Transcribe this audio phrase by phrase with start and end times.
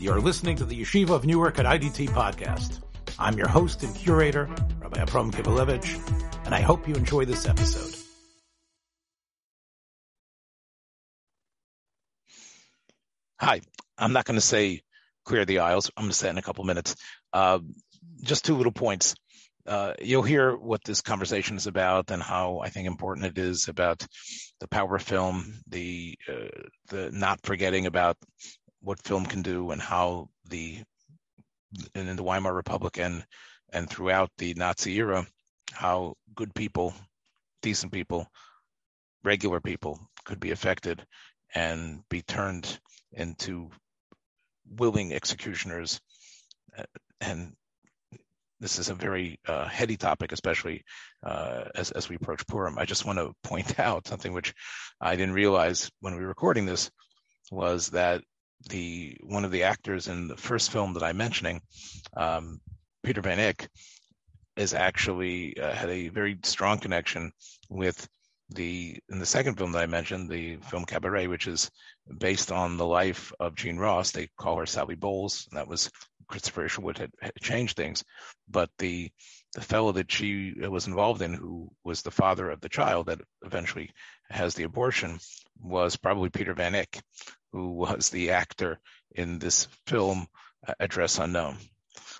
[0.00, 2.80] You're listening to the Yeshiva of Newark at IDT podcast.
[3.18, 4.48] I'm your host and curator,
[4.80, 7.96] Rabbi Abram Kibalevich, and I hope you enjoy this episode.
[13.40, 13.60] Hi,
[13.98, 14.82] I'm not going to say
[15.24, 15.90] clear the aisles.
[15.96, 16.94] I'm going to say in a couple minutes.
[17.32, 17.58] Uh,
[18.22, 19.16] just two little points.
[19.66, 23.66] Uh, you'll hear what this conversation is about and how I think important it is
[23.66, 24.06] about
[24.60, 28.16] the power of film, the uh, the not forgetting about
[28.88, 30.78] what film can do and how the
[31.94, 33.22] and in the Weimar Republic and
[33.70, 35.26] and throughout the Nazi era,
[35.72, 36.94] how good people,
[37.60, 38.26] decent people,
[39.22, 41.04] regular people could be affected
[41.54, 42.80] and be turned
[43.12, 43.68] into
[44.66, 46.00] willing executioners.
[46.78, 46.84] Uh,
[47.20, 47.52] and
[48.58, 50.82] this is a very uh, heady topic, especially
[51.22, 52.78] uh, as, as we approach Purim.
[52.78, 54.54] I just want to point out something which
[54.98, 56.90] I didn't realize when we were recording this
[57.50, 58.22] was that
[58.68, 61.60] the one of the actors in the first film that I'm mentioning,
[62.16, 62.60] um,
[63.02, 63.68] Peter Van Eyck,
[64.56, 67.32] is actually uh, had a very strong connection
[67.68, 68.08] with
[68.50, 71.70] the in the second film that I mentioned, the film Cabaret, which is
[72.18, 74.10] based on the life of Jean Ross.
[74.10, 75.46] They call her Sally Bowles.
[75.50, 75.90] And that was
[76.28, 78.04] Christopher Isherwood had, had, changed things,
[78.48, 79.10] but the
[79.54, 83.20] the fellow that she was involved in, who was the father of the child that
[83.42, 83.90] eventually
[84.28, 85.18] has the abortion,
[85.58, 87.00] was probably Peter Van Eyck,
[87.52, 88.78] who was the actor
[89.14, 90.26] in this film
[90.80, 91.56] Address Unknown.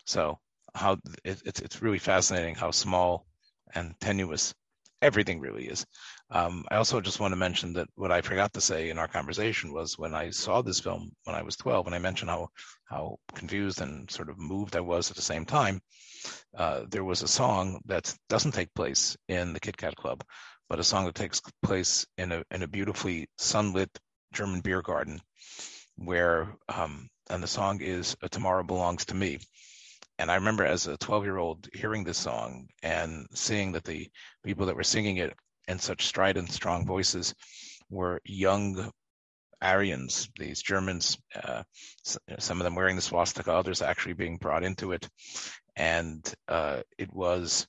[0.05, 0.39] So
[0.75, 3.27] how it, it's it's really fascinating how small
[3.75, 4.55] and tenuous
[5.01, 5.87] everything really is.
[6.31, 9.09] Um, I also just want to mention that what I forgot to say in our
[9.09, 12.49] conversation was when I saw this film when I was 12, and I mentioned how
[12.85, 15.81] how confused and sort of moved I was at the same time.
[16.57, 20.25] Uh, there was a song that doesn't take place in the Kit Kat Club,
[20.69, 23.91] but a song that takes place in a in a beautifully sunlit
[24.33, 25.21] German beer garden,
[25.97, 29.39] where um, and the song is "Tomorrow Belongs to Me."
[30.19, 34.11] And I remember as a 12 year old hearing this song and seeing that the
[34.45, 35.33] people that were singing it
[35.69, 37.35] in such strident, strong voices
[37.89, 38.91] were young
[39.61, 41.63] Aryans, these Germans, uh,
[42.39, 45.09] some of them wearing the swastika, others actually being brought into it.
[45.77, 47.67] And uh, it was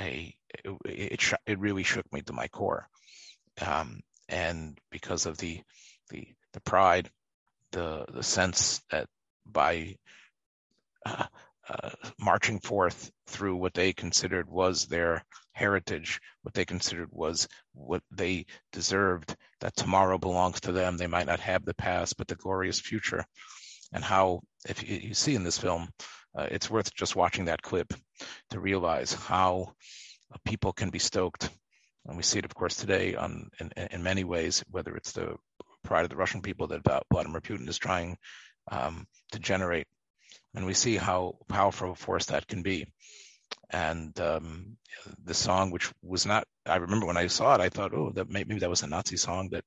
[0.00, 0.34] a,
[0.64, 2.88] it, it, it, really shook me to my core.
[3.64, 5.60] Um, and because of the,
[6.10, 7.10] the, the pride,
[7.72, 9.06] the, the sense that
[9.46, 9.96] by
[11.06, 11.24] uh,
[11.68, 18.02] uh, marching forth through what they considered was their heritage, what they considered was what
[18.10, 20.96] they deserved, that tomorrow belongs to them.
[20.96, 23.24] They might not have the past, but the glorious future.
[23.92, 25.88] And how, if you, you see in this film,
[26.36, 27.92] uh, it's worth just watching that clip
[28.50, 29.74] to realize how
[30.44, 31.50] people can be stoked.
[32.06, 35.36] And we see it, of course, today on in, in many ways, whether it's the
[35.82, 38.16] pride of the Russian people that Vladimir Putin is trying
[38.70, 39.86] um, to generate
[40.54, 42.86] and we see how powerful a force that can be.
[43.70, 44.76] And um,
[45.24, 48.28] the song, which was not, I remember when I saw it, I thought, oh, that
[48.28, 49.64] maybe that was a Nazi song that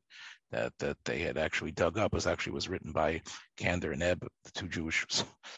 [0.51, 2.13] that that they had actually dug up.
[2.13, 3.21] Was actually was written by
[3.57, 5.05] Kander and Ebb, the two Jewish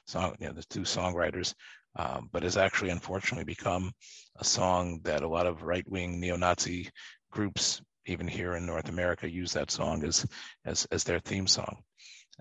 [0.08, 1.54] song, you know, the two songwriters.
[1.98, 3.92] Um, but has actually unfortunately become
[4.38, 6.92] a song that a lot of right-wing neo-Nazi
[7.32, 10.26] groups, even here in North America, use that song as
[10.66, 11.78] as as their theme song.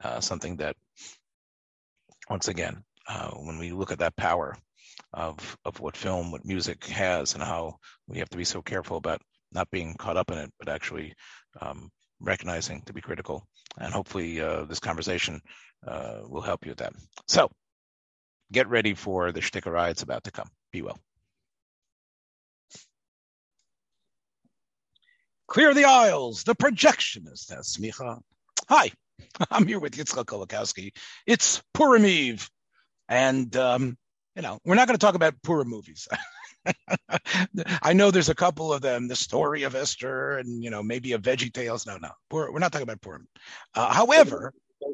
[0.02, 0.76] Uh, something that
[2.28, 4.56] once again, uh, when we look at that power
[5.12, 7.76] of of what film, what music has, and how
[8.08, 9.22] we have to be so careful about
[9.52, 11.14] not being caught up in it, but actually
[11.60, 11.90] um,
[12.20, 13.46] recognizing to be critical.
[13.78, 15.40] And hopefully, uh, this conversation
[15.86, 16.94] uh, will help you with that.
[17.28, 17.50] So,
[18.52, 20.48] get ready for the shticker It's about to come.
[20.72, 20.98] Be well.
[25.48, 26.44] Clear the aisles.
[26.44, 28.20] The projectionist has Smicha.
[28.68, 28.90] Hi.
[29.50, 30.92] I'm here with Yitzchak Kolakowski.
[31.26, 32.50] It's Purim Eve,
[33.08, 33.96] and um,
[34.34, 36.08] you know we're not going to talk about Purim movies.
[37.82, 41.12] I know there's a couple of them, the story of Esther, and you know maybe
[41.12, 41.86] a Veggie Tales.
[41.86, 43.28] No, no, we're not talking about Purim.
[43.74, 44.52] Uh, however,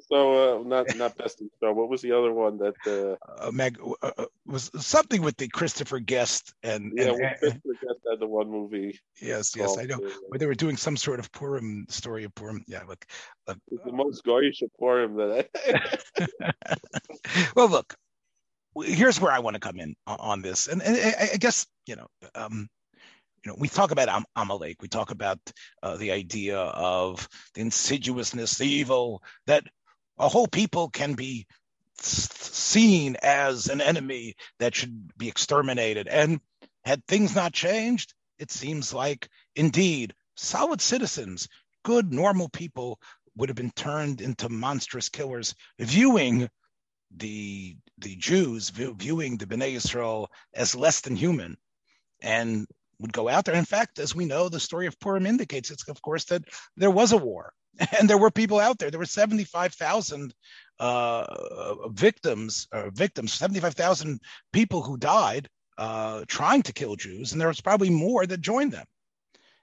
[0.09, 1.73] so uh, not not best in show.
[1.73, 5.49] What was the other one that uh, uh, Meg uh, uh, was something with the
[5.49, 7.13] Christopher Guest and yeah,
[7.43, 9.01] and, well, Had the one movie.
[9.23, 9.97] Yes, yes, I know.
[9.97, 12.63] Uh, Where they were doing some sort of Purim story of Purim.
[12.69, 13.07] Yeah, look,
[13.49, 13.57] look
[13.87, 15.49] the most goyish of Purim that
[16.45, 16.53] I.
[17.57, 17.97] well, look,
[18.85, 21.97] here's where I want to come in on this, and, and I, I guess you
[21.97, 22.07] know.
[22.35, 22.69] Um,
[23.43, 25.39] you know, we talk about Am- Amalek, we talk about
[25.83, 29.65] uh, the idea of the insidiousness, the evil, that
[30.19, 31.47] a whole people can be
[31.99, 36.09] seen as an enemy that should be exterminated.
[36.09, 36.41] And
[36.85, 41.49] had things not changed, it seems like indeed solid citizens,
[41.85, 42.99] good, normal people
[43.37, 46.49] would have been turned into monstrous killers, viewing
[47.17, 51.57] the the Jews view, viewing the Bnei Yisrael as less than human,
[52.21, 52.67] and
[52.99, 53.55] would go out there.
[53.55, 56.43] In fact, as we know, the story of Purim indicates it's of course that
[56.77, 57.53] there was a war
[57.99, 58.91] and there were people out there.
[58.91, 60.35] There were seventy five thousand
[60.79, 64.21] uh, victims, or victims, seventy five thousand
[64.53, 68.73] people who died uh, trying to kill Jews, and there was probably more that joined
[68.73, 68.87] them.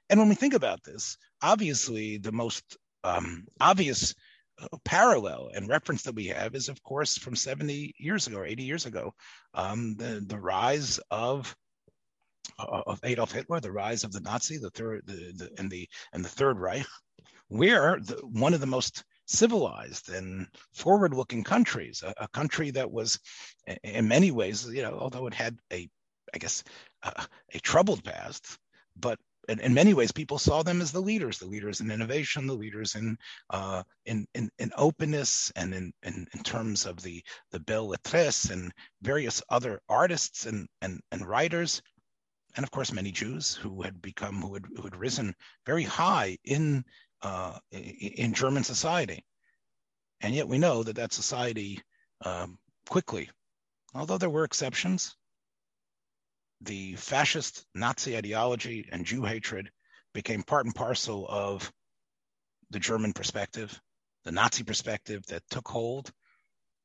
[0.10, 4.16] And when we think about this, obviously the most um, obvious
[4.62, 8.46] uh, parallel and reference that we have is, of course, from 70 years ago or
[8.46, 9.14] 80 years ago,
[9.54, 11.56] um, the, the rise of
[12.58, 15.88] uh, of Adolf Hitler, the rise of the Nazi, the third, the, the and the
[16.14, 16.86] and the Third Reich,
[17.50, 23.20] we're the, one of the most civilized and forward-looking countries, a, a, country that was,
[23.84, 25.88] in many ways, you know, although it had a,
[26.34, 26.64] I guess,
[27.04, 28.58] uh, a troubled past,
[28.96, 32.46] but in, in, many ways, people saw them as the leaders, the leaders in innovation,
[32.46, 33.18] the leaders in
[33.50, 38.52] uh, in, in, in openness, and in, in, in terms of the the belles lettres
[38.52, 38.72] and
[39.02, 41.82] various other artists and, and and writers,
[42.56, 45.34] and of course many Jews who had become who had who had risen
[45.66, 46.84] very high in
[47.24, 49.26] uh, in German society,
[50.22, 51.82] and yet we know that that society
[52.24, 53.30] um, quickly,
[53.96, 55.16] although there were exceptions,
[56.62, 59.70] the fascist Nazi ideology and Jew hatred
[60.14, 61.72] became part and parcel of
[62.72, 63.80] the German perspective,
[64.26, 66.12] the Nazi perspective that took hold,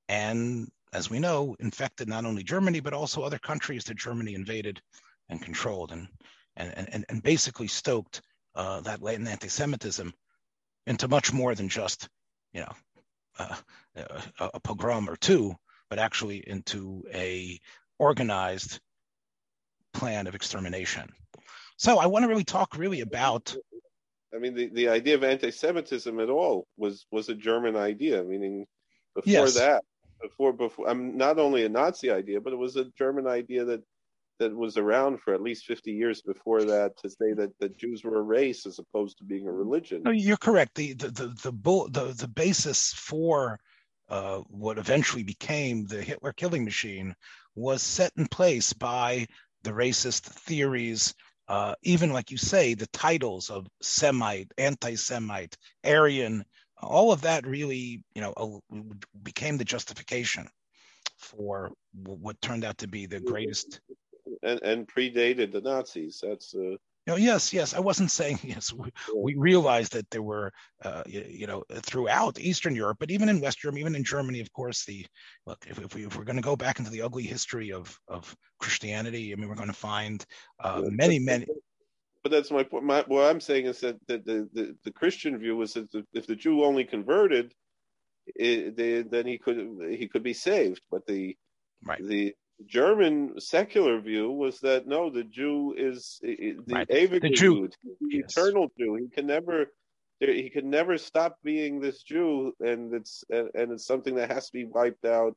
[0.08, 4.80] and as we know, infected not only Germany but also other countries that Germany invaded
[5.28, 6.08] and controlled, and
[6.56, 8.22] and and, and basically stoked
[8.54, 10.12] uh, that latent anti-Semitism
[10.86, 12.08] into much more than just,
[12.52, 12.72] you know,
[13.38, 13.56] uh,
[13.96, 15.54] a, a pogrom or two,
[15.90, 17.58] but actually into a
[17.98, 18.80] organized
[19.94, 21.08] plan of extermination.
[21.76, 23.54] So I want to really talk really about.
[24.34, 28.22] I mean, the, the idea of anti-Semitism at all was was a German idea.
[28.22, 28.66] Meaning,
[29.14, 29.54] before yes.
[29.54, 29.82] that,
[30.20, 33.82] before before, I'm not only a Nazi idea, but it was a German idea that
[34.38, 38.02] that was around for at least 50 years before that to say that the Jews
[38.02, 40.02] were a race as opposed to being a religion.
[40.02, 40.74] No, you're correct.
[40.74, 43.60] The the the the, bull, the, the basis for
[44.08, 47.14] uh, what eventually became the Hitler killing machine
[47.54, 49.26] was set in place by
[49.64, 51.14] the racist theories,
[51.48, 56.44] uh, even like you say, the titles of Semite, anti-Semite, Aryan,
[56.80, 58.60] all of that really, you know,
[59.22, 60.48] became the justification
[61.18, 63.80] for what turned out to be the greatest
[64.42, 66.20] and, and predated the Nazis.
[66.22, 67.74] That's uh, no, yes, yes.
[67.74, 68.72] I wasn't saying yes.
[68.72, 70.52] We, we realized that there were,
[70.82, 74.40] uh, you, you, know, throughout Eastern Europe, but even in West Europe, even in Germany,
[74.40, 74.84] of course.
[74.84, 75.06] The
[75.46, 77.98] look, if, if, we, if we're going to go back into the ugly history of
[78.08, 80.24] of Christianity, I mean, we're going to find
[80.60, 81.46] uh, many, many.
[82.22, 82.84] But that's my point.
[82.84, 86.06] My, what I'm saying is that, that the, the, the Christian view was that the,
[86.14, 87.52] if the Jew only converted,
[88.34, 90.80] it, they, then he could he could be saved.
[90.90, 91.36] But the
[91.84, 92.02] right.
[92.02, 92.34] the
[92.66, 96.88] German secular view was that no, the Jew is the right.
[96.88, 98.36] the Jew, the yes.
[98.36, 98.94] eternal Jew.
[98.96, 99.66] He can never
[100.20, 104.46] he can never stop being this Jew, and it's and, and it's something that has
[104.46, 105.36] to be wiped out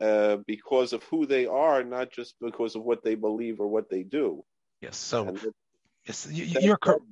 [0.00, 3.88] uh, because of who they are, not just because of what they believe or what
[3.90, 4.42] they do.
[4.80, 4.96] Yes.
[4.96, 5.36] So,
[6.06, 7.02] yes, you, are correct.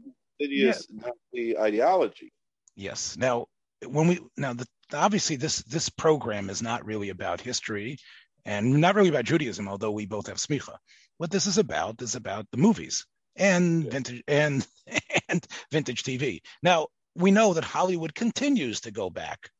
[0.41, 1.11] Insidious yeah.
[1.33, 2.33] the ideology.
[2.75, 3.17] Yes.
[3.17, 3.47] Now,
[3.87, 7.99] when we now the obviously this this program is not really about history
[8.45, 10.77] and not really about Judaism, although we both have smicha.
[11.19, 13.07] What this is about is about the movies
[13.37, 13.91] and yeah.
[13.91, 14.67] vintage and
[15.29, 16.41] and vintage TV.
[16.63, 19.51] Now we know that Hollywood continues to go back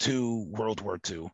[0.00, 1.30] to World War II.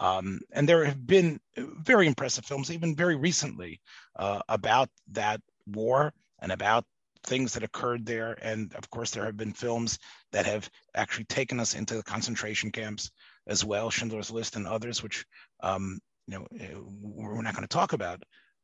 [0.00, 3.80] Um, and there have been very impressive films, even very recently,
[4.16, 6.84] uh, about that war and about
[7.24, 8.36] things that occurred there.
[8.42, 9.98] And of course, there have been films
[10.32, 13.10] that have actually taken us into the concentration camps
[13.46, 15.24] as well, Schindler's List and others, which
[15.60, 18.22] um, you know eh, we're not going to talk about.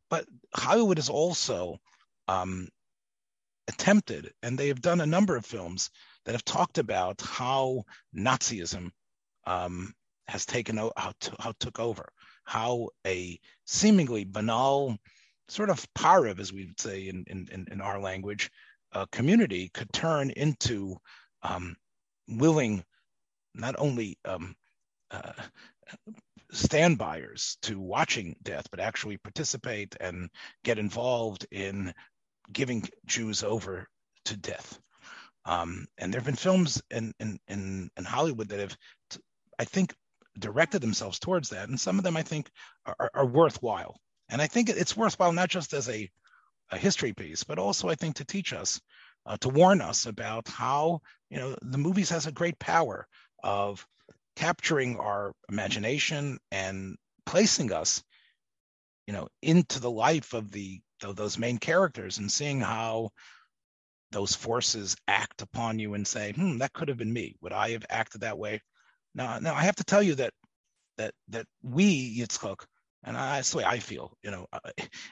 [0.09, 1.79] But hollywood has also
[2.26, 2.69] um,
[3.69, 5.90] attempted and they have done a number of films
[6.25, 7.85] that have talked about how
[8.17, 8.90] nazism
[9.47, 9.95] um,
[10.26, 12.09] has taken how, to, how took over
[12.45, 14.97] how a seemingly banal
[15.49, 18.50] sort of parav as we would say in, in, in our language
[18.93, 20.97] a community could turn into
[21.43, 21.76] um,
[22.29, 22.83] willing
[23.55, 24.55] not only um,
[25.11, 25.33] uh,
[26.52, 30.30] stand buyers to watching death, but actually participate and
[30.64, 31.92] get involved in
[32.52, 33.87] giving Jews over
[34.25, 34.78] to death.
[35.45, 38.76] Um, and there have been films in, in, in, in Hollywood that have,
[39.59, 39.95] I think,
[40.38, 41.69] directed themselves towards that.
[41.69, 42.50] And some of them, I think,
[42.85, 43.97] are, are worthwhile.
[44.28, 46.09] And I think it's worthwhile not just as a,
[46.71, 48.80] a history piece, but also, I think, to teach us,
[49.26, 53.07] uh, to warn us about how, you know, the movies has a great power
[53.42, 53.87] of
[54.37, 56.97] capturing our imagination and
[57.27, 58.03] placing us,
[59.07, 63.11] you know, into the life of the of those main characters and seeing how
[64.13, 67.37] those forces act upon you and say, "Hmm, that could have been me.
[67.41, 68.61] Would I have acted that way?"
[69.15, 70.35] Now, now I have to tell you that
[70.97, 72.65] that that we Yitzchak,
[73.05, 74.17] and I, that's the way I feel.
[74.23, 74.61] You know, I,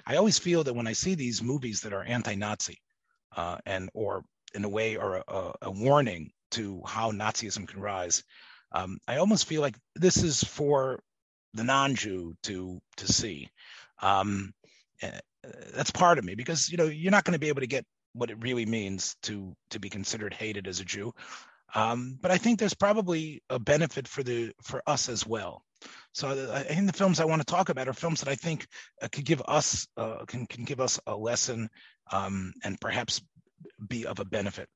[0.07, 2.79] I, always feel that when I see these movies that are anti-Nazi,
[3.37, 8.23] uh, and or in a way are a, a, warning to how Nazism can rise,
[8.73, 11.01] um, I almost feel like this is for
[11.55, 13.49] the non-Jew to to see.
[14.01, 14.53] Um,
[15.03, 15.19] eh,
[15.75, 17.85] that's part of me because you know you're not going to be able to get
[18.13, 21.13] what it really means to to be considered hated as a Jew.
[21.75, 25.63] Um, but I think there's probably a benefit for the for us as well.
[26.13, 28.67] So I think the films I want to talk about are films that I think
[29.01, 31.69] uh, could give us uh, can can give us a lesson
[32.11, 33.21] um, and perhaps
[33.87, 34.69] be of a benefit.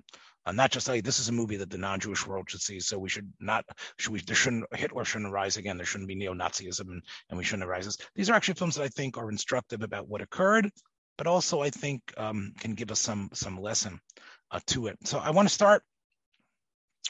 [0.44, 2.98] Uh, not just like this is a movie that the non-Jewish world should see, so
[2.98, 3.64] we should not
[3.98, 5.76] should we there shouldn't Hitler shouldn't rise again.
[5.76, 7.96] There shouldn't be neo-Nazism, and, and we shouldn't arise.
[8.14, 10.70] These are actually films that I think are instructive about what occurred,
[11.16, 14.00] but also I think um, can give us some some lesson
[14.50, 14.98] uh, to it.
[15.04, 15.82] So I want to start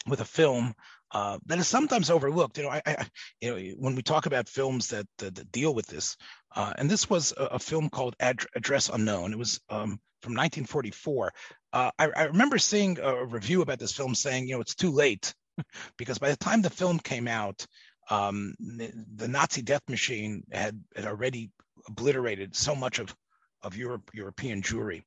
[0.07, 0.75] with a film
[1.13, 2.57] uh, that is sometimes overlooked.
[2.57, 3.07] You know, I, I,
[3.41, 6.17] you know, when we talk about films that, that, that deal with this,
[6.57, 9.33] uh, and this was a, a film called Ad- Address Unknown.
[9.33, 11.33] It was um, from 1944.
[11.73, 14.91] Uh, I, I, remember seeing a review about this film saying, you know, it's too
[14.91, 15.35] late
[15.97, 17.67] because by the time the film came out,
[18.11, 21.51] um, the, Nazi death machine had, had already
[21.89, 23.15] obliterated so much of
[23.63, 25.03] of Europe, European Jewry.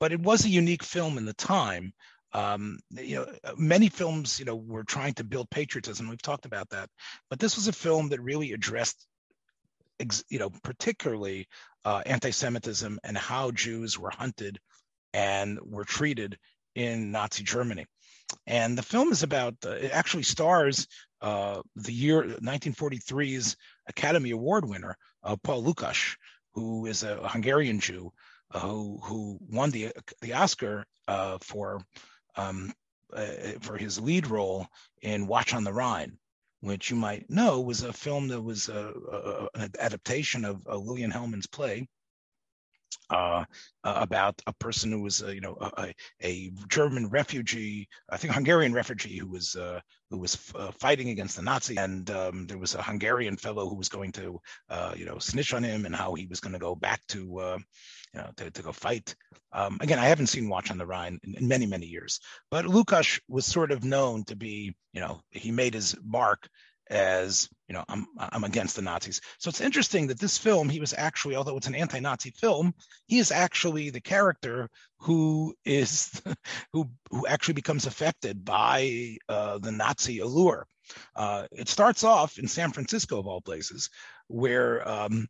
[0.00, 1.92] But it was a unique film in the time.
[2.32, 6.08] Um, you know, many films, you know, were trying to build patriotism.
[6.08, 6.90] We've talked about that,
[7.30, 9.06] but this was a film that really addressed,
[10.28, 11.48] you know, particularly
[11.84, 14.58] uh, anti-Semitism and how Jews were hunted
[15.12, 16.38] and were treated
[16.74, 17.86] in Nazi Germany.
[18.46, 20.86] And the film is about, uh, it actually stars
[21.20, 23.56] uh, the year 1943's
[23.88, 26.16] Academy Award winner, uh, Paul Lukas,
[26.52, 28.12] who is a Hungarian Jew
[28.52, 31.82] uh, who who won the the Oscar uh, for
[32.36, 32.72] um,
[33.12, 33.26] uh,
[33.60, 34.66] for his lead role
[35.02, 36.16] in Watch on the Rhine,
[36.60, 41.88] which you might know was a film that was an adaptation of Lillian Hellman's play
[43.10, 43.44] uh,
[43.84, 48.72] about a person who was, uh, you know, a, a, German refugee, I think Hungarian
[48.72, 49.80] refugee who was uh,
[50.10, 53.76] who was uh, fighting against the Nazis, and um, there was a Hungarian fellow who
[53.76, 56.58] was going to, uh, you know, snitch on him and how he was going to
[56.58, 57.58] go back to, uh,
[58.14, 59.14] you know, to, to go fight.
[59.52, 62.66] Um, again, I haven't seen Watch on the Rhine in, in many many years, but
[62.66, 66.48] Lukas was sort of known to be, you know, he made his mark
[66.90, 69.20] as you know I'm I'm against the Nazis.
[69.38, 72.74] So it's interesting that this film he was actually although it's an anti-Nazi film,
[73.06, 74.68] he is actually the character
[74.98, 76.22] who is
[76.72, 80.66] who who actually becomes affected by uh, the Nazi allure.
[81.14, 83.90] Uh, it starts off in San Francisco of all places,
[84.28, 85.28] where um,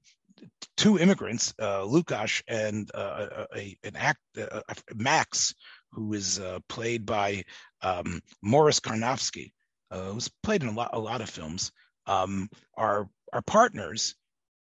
[0.77, 4.61] two immigrants, uh, Lukas and uh, a, an act uh,
[4.95, 5.55] Max,
[5.91, 7.43] who is uh, played by
[7.83, 9.53] um, Morris Carnovsky
[9.91, 11.73] uh, who's played in a lot, a lot of films,
[12.07, 14.15] um, are are partners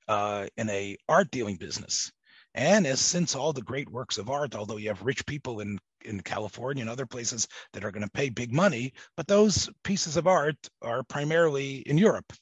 [0.08, 2.12] uh, in a art dealing business.
[2.54, 5.80] And as since all the great works of art, although you have rich people in
[6.06, 10.18] in California and other places that are going to pay big money, but those pieces
[10.18, 12.34] of art are primarily in Europe,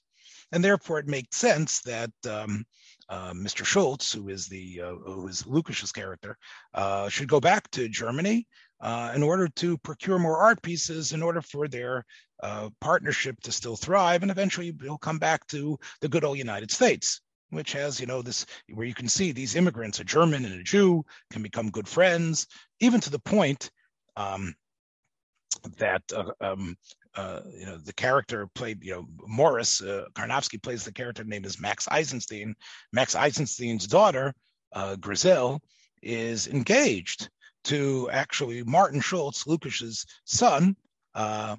[0.51, 2.65] and therefore it makes sense that um,
[3.09, 3.65] uh, Mr.
[3.65, 6.37] Schultz, who is the uh, who is Lukas's character,
[6.73, 8.47] uh, should go back to Germany
[8.81, 12.05] uh, in order to procure more art pieces in order for their
[12.43, 14.21] uh, partnership to still thrive.
[14.21, 18.21] And eventually he'll come back to the good old United States, which has, you know,
[18.21, 21.87] this where you can see these immigrants, a German and a Jew, can become good
[21.87, 22.47] friends,
[22.79, 23.71] even to the point
[24.17, 24.53] um,
[25.77, 26.75] that uh, um,
[27.15, 31.45] uh, you know the character played you know Morris uh, Carnovsky plays the character named
[31.45, 32.55] is Max Eisenstein.
[32.91, 34.33] Max Eisenstein's daughter
[34.73, 35.61] uh, Griselle
[36.01, 37.29] is engaged
[37.65, 40.75] to actually Martin Schultz, Lukas's son,
[41.13, 41.55] uh,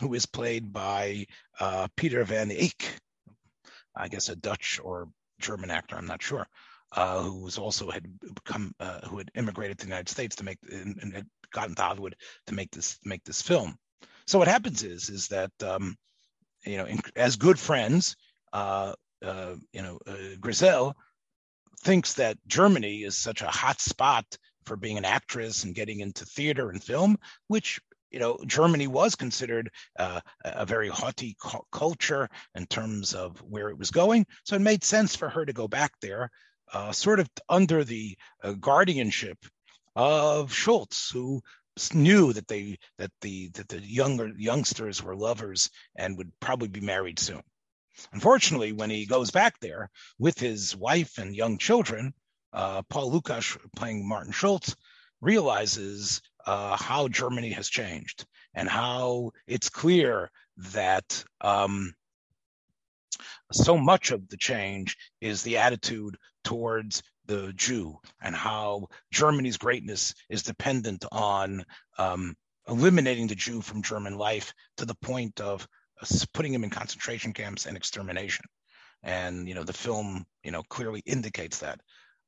[0.00, 1.26] who is played by
[1.60, 3.00] uh, Peter Van Eyck,
[3.94, 5.08] I guess a Dutch or
[5.40, 6.46] German actor, I'm not sure,
[6.92, 10.44] uh, who was also had become uh, who had immigrated to the United States to
[10.44, 13.76] make and, and, had gotten to Hollywood to make this make this film.
[14.26, 15.96] So what happens is is that um,
[16.64, 18.16] you know in, as good friends,
[18.52, 18.94] uh,
[19.24, 19.98] uh, you know
[20.40, 20.94] Griselle
[21.80, 24.24] thinks that Germany is such a hot spot
[24.64, 29.14] for being an actress and getting into theater and film, which you know Germany was
[29.14, 34.26] considered uh, a very haughty cu- culture in terms of where it was going.
[34.44, 36.30] So it made sense for her to go back there,
[36.72, 39.38] uh, sort of under the uh, guardianship
[39.94, 41.42] of Schultz, who
[41.94, 46.80] knew that they that the that the younger youngsters were lovers and would probably be
[46.80, 47.42] married soon.
[48.12, 52.14] Unfortunately, when he goes back there with his wife and young children,
[52.52, 54.76] uh, Paul Lukas, playing Martin Schulz,
[55.20, 61.94] realizes uh, how Germany has changed and how it's clear that um,
[63.52, 70.14] so much of the change is the attitude towards the Jew and how Germany's greatness
[70.28, 71.64] is dependent on
[71.98, 72.34] um,
[72.68, 75.66] eliminating the Jew from German life to the point of
[76.32, 78.44] putting him in concentration camps and extermination.
[79.04, 81.80] And you know the film, you know, clearly indicates that.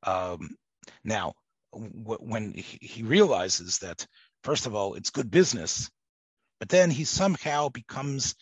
[0.05, 0.55] Um,
[1.03, 1.33] now,
[1.73, 4.05] w- when he, realizes that,
[4.43, 5.89] first of all, it's good business,
[6.59, 8.35] but then he somehow becomes,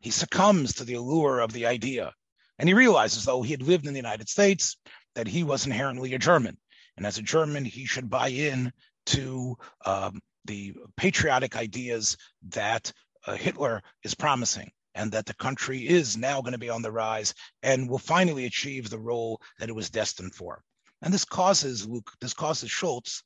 [0.00, 2.12] he succumbs to the allure of the idea,
[2.58, 4.76] and he realizes, though he had lived in the United States,
[5.14, 6.58] that he was inherently a German,
[6.96, 8.72] and as a German, he should buy in
[9.06, 12.16] to um, the patriotic ideas
[12.48, 12.92] that
[13.26, 16.90] uh, Hitler is promising and that the country is now going to be on the
[16.90, 20.62] rise and will finally achieve the role that it was destined for.
[21.02, 23.22] And this causes Luke, this causes Schulz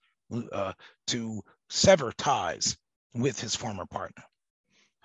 [0.52, 0.72] uh,
[1.08, 2.76] to sever ties
[3.14, 4.22] with his former partner,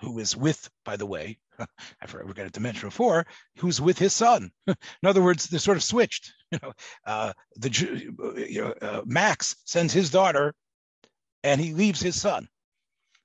[0.00, 1.38] who is with, by the way,
[2.02, 3.26] I forgot to mention before,
[3.58, 4.50] who's with his son.
[4.66, 6.32] In other words, they're sort of switched.
[6.52, 6.72] You know,
[7.06, 7.70] uh, the
[8.60, 10.52] know, uh, Max sends his daughter,
[11.44, 12.48] and he leaves his son.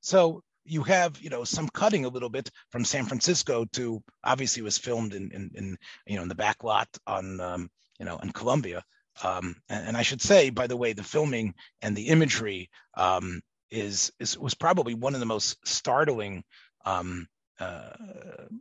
[0.01, 4.61] So you have you know some cutting a little bit from San Francisco to obviously
[4.61, 8.17] was filmed in in, in you know in the back lot on um, you know
[8.17, 8.83] in Columbia.
[9.24, 13.41] Um, and, and, I should say, by the way, the filming and the imagery um,
[13.72, 16.43] is, is was probably one of the most startling
[16.86, 17.27] um,
[17.60, 17.89] uh,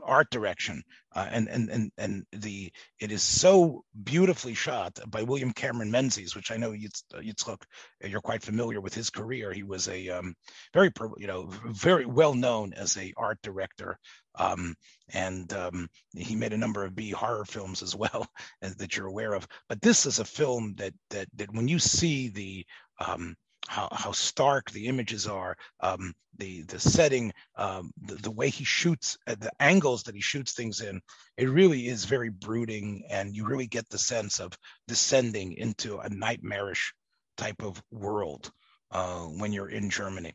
[0.04, 0.82] art direction,
[1.14, 2.70] uh, and and and and the
[3.00, 7.62] it is so beautifully shot by William Cameron Menzies, which I know Yitzchok,
[8.04, 9.52] you're quite familiar with his career.
[9.52, 10.34] He was a um,
[10.72, 13.98] very you know very well known as a art director,
[14.36, 14.74] um,
[15.12, 18.26] and um, he made a number of B horror films as well
[18.60, 19.46] that you're aware of.
[19.68, 22.66] But this is a film that that that when you see the
[23.00, 28.50] um, how, how stark the images are, um, the the setting, um, the, the, way
[28.50, 31.00] he shoots, uh, the angles that he shoots things in,
[31.36, 34.52] it really is very brooding, and you really get the sense of
[34.88, 36.92] descending into a nightmarish
[37.36, 38.50] type of world
[38.90, 40.34] uh, when you're in Germany.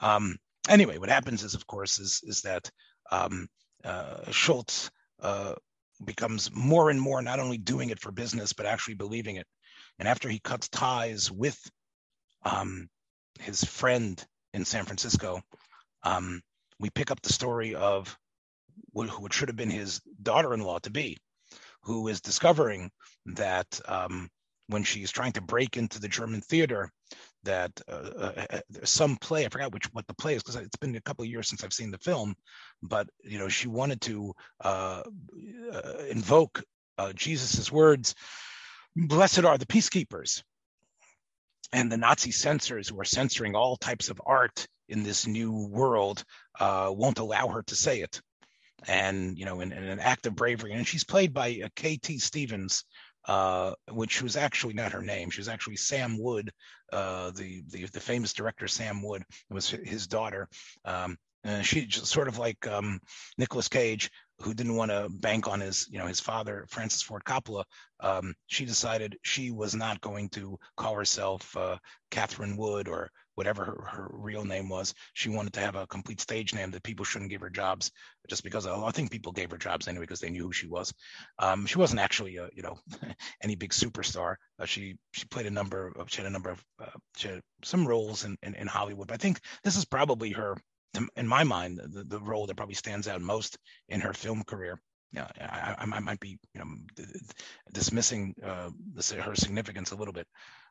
[0.00, 0.36] Um,
[0.68, 2.70] anyway, what happens is, of course, is is that
[3.10, 3.48] um,
[3.84, 4.90] uh, Schulz
[5.20, 5.54] uh,
[6.04, 9.46] becomes more and more not only doing it for business but actually believing it.
[9.98, 11.58] And after he cuts ties with
[12.44, 12.88] um,
[13.40, 15.40] his friend in San Francisco,
[16.02, 16.40] um,
[16.78, 18.16] we pick up the story of
[18.92, 21.18] what, what should have been his daughter-in-law to be,
[21.82, 22.90] who is discovering
[23.26, 24.28] that um,
[24.68, 26.92] when she's trying to break into the German theater,
[27.48, 30.76] that uh, uh, uh some play I forgot which what the play is because it's
[30.76, 32.34] been a couple of years since I've seen the film,
[32.82, 35.02] but you know she wanted to uh,
[35.72, 36.62] uh invoke
[36.98, 38.14] uh, Jesus's words,
[38.94, 40.42] "Blessed are the peacekeepers,"
[41.72, 46.24] and the Nazi censors who are censoring all types of art in this new world
[46.60, 48.20] uh, won't allow her to say it.
[48.86, 52.18] And you know, in, in, an act of bravery, and she's played by uh, K.T.
[52.18, 52.84] Stevens,
[53.26, 55.30] uh, which was actually not her name.
[55.30, 56.50] She was actually Sam Wood,
[56.92, 59.24] uh, the, the the famous director Sam Wood.
[59.50, 60.48] Was his daughter.
[60.84, 63.00] Um, and she just sort of like um,
[63.36, 67.22] Nicolas Cage, who didn't want to bank on his, you know, his father, Francis Ford
[67.24, 67.64] Coppola,
[68.00, 71.76] um, she decided she was not going to call herself uh,
[72.10, 74.92] Catherine Wood or whatever her, her, real name was.
[75.14, 77.92] She wanted to have a complete stage name that people shouldn't give her jobs
[78.28, 80.92] just because I think people gave her jobs anyway because they knew who she was.
[81.38, 82.76] Um, she wasn't actually, a, you know,
[83.44, 84.34] any big superstar.
[84.58, 88.24] Uh, she she played a number of she had a number of uh, some roles
[88.24, 89.06] in, in, in Hollywood.
[89.06, 90.56] But I think this is probably her
[91.14, 93.56] in my mind, the, the role that probably stands out most
[93.88, 94.80] in her film career.
[95.12, 96.66] Yeah, I, I, I might be, you know,
[97.72, 98.70] dismissing uh,
[99.22, 100.26] her significance a little bit,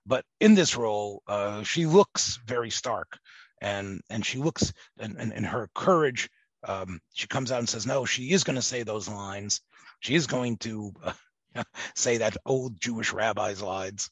[0.08, 3.20] but in this role, uh, she looks very stark,
[3.62, 6.30] and and she looks and and, and her courage.
[6.64, 9.62] Um, she comes out and says, no, she is going to say those lines.
[10.00, 11.64] She is going to uh,
[11.96, 14.10] say that old Jewish rabbi's lines,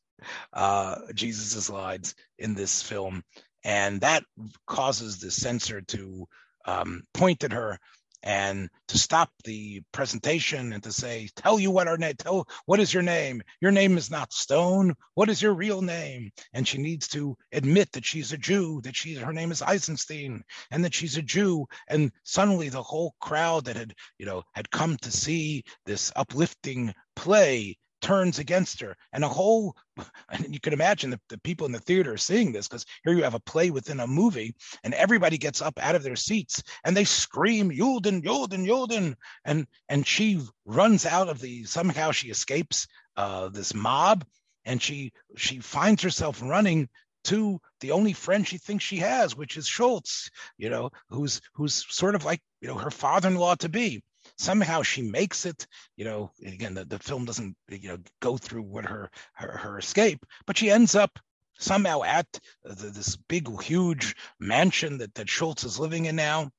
[0.54, 3.24] uh, Jesus's lines in this film,
[3.64, 4.24] and that
[4.68, 6.28] causes the censor to
[6.66, 7.80] um, point at her
[8.26, 12.16] and to stop the presentation and to say, "Tell you what our name.
[12.18, 13.44] Tell what is your name.
[13.62, 14.96] Your name is not Stone.
[15.14, 18.82] What is your real name?" And she needs to admit that she's a Jew.
[18.82, 21.68] That she's her name is Eisenstein, and that she's a Jew.
[21.88, 26.94] And suddenly, the whole crowd that had you know had come to see this uplifting
[27.16, 29.76] play turns against her and a whole
[30.30, 33.14] and you can imagine the, the people in the theater are seeing this because here
[33.14, 36.62] you have a play within a movie and everybody gets up out of their seats
[36.84, 39.16] and they scream Juden, Juden, Juden.
[39.44, 44.26] And and she runs out of the somehow she escapes uh, this mob
[44.66, 46.90] and she she finds herself running
[47.26, 51.86] to the only friend she thinks she has, which is Schultz, you know, who's who's
[51.90, 54.04] sort of like, you know, her father-in-law to be
[54.38, 58.64] somehow she makes it you know again the, the film doesn't you know go through
[58.64, 61.20] what her her, her escape but she ends up
[61.58, 62.28] somehow at
[62.64, 66.50] the, this big huge mansion that, that schultz is living in now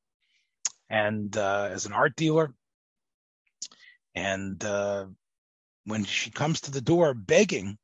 [0.88, 2.54] and uh, as an art dealer.
[4.14, 5.06] And uh,
[5.84, 7.76] when she comes to the door begging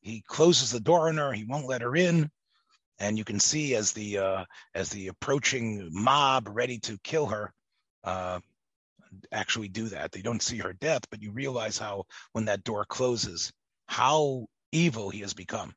[0.00, 2.30] he closes the door on her he won't let her in
[2.98, 7.52] and you can see as the uh, as the approaching mob ready to kill her
[8.04, 8.40] uh,
[9.30, 10.12] actually do that.
[10.12, 13.52] They don't see her death, but you realize how when that door closes,
[13.86, 15.74] how evil he has become,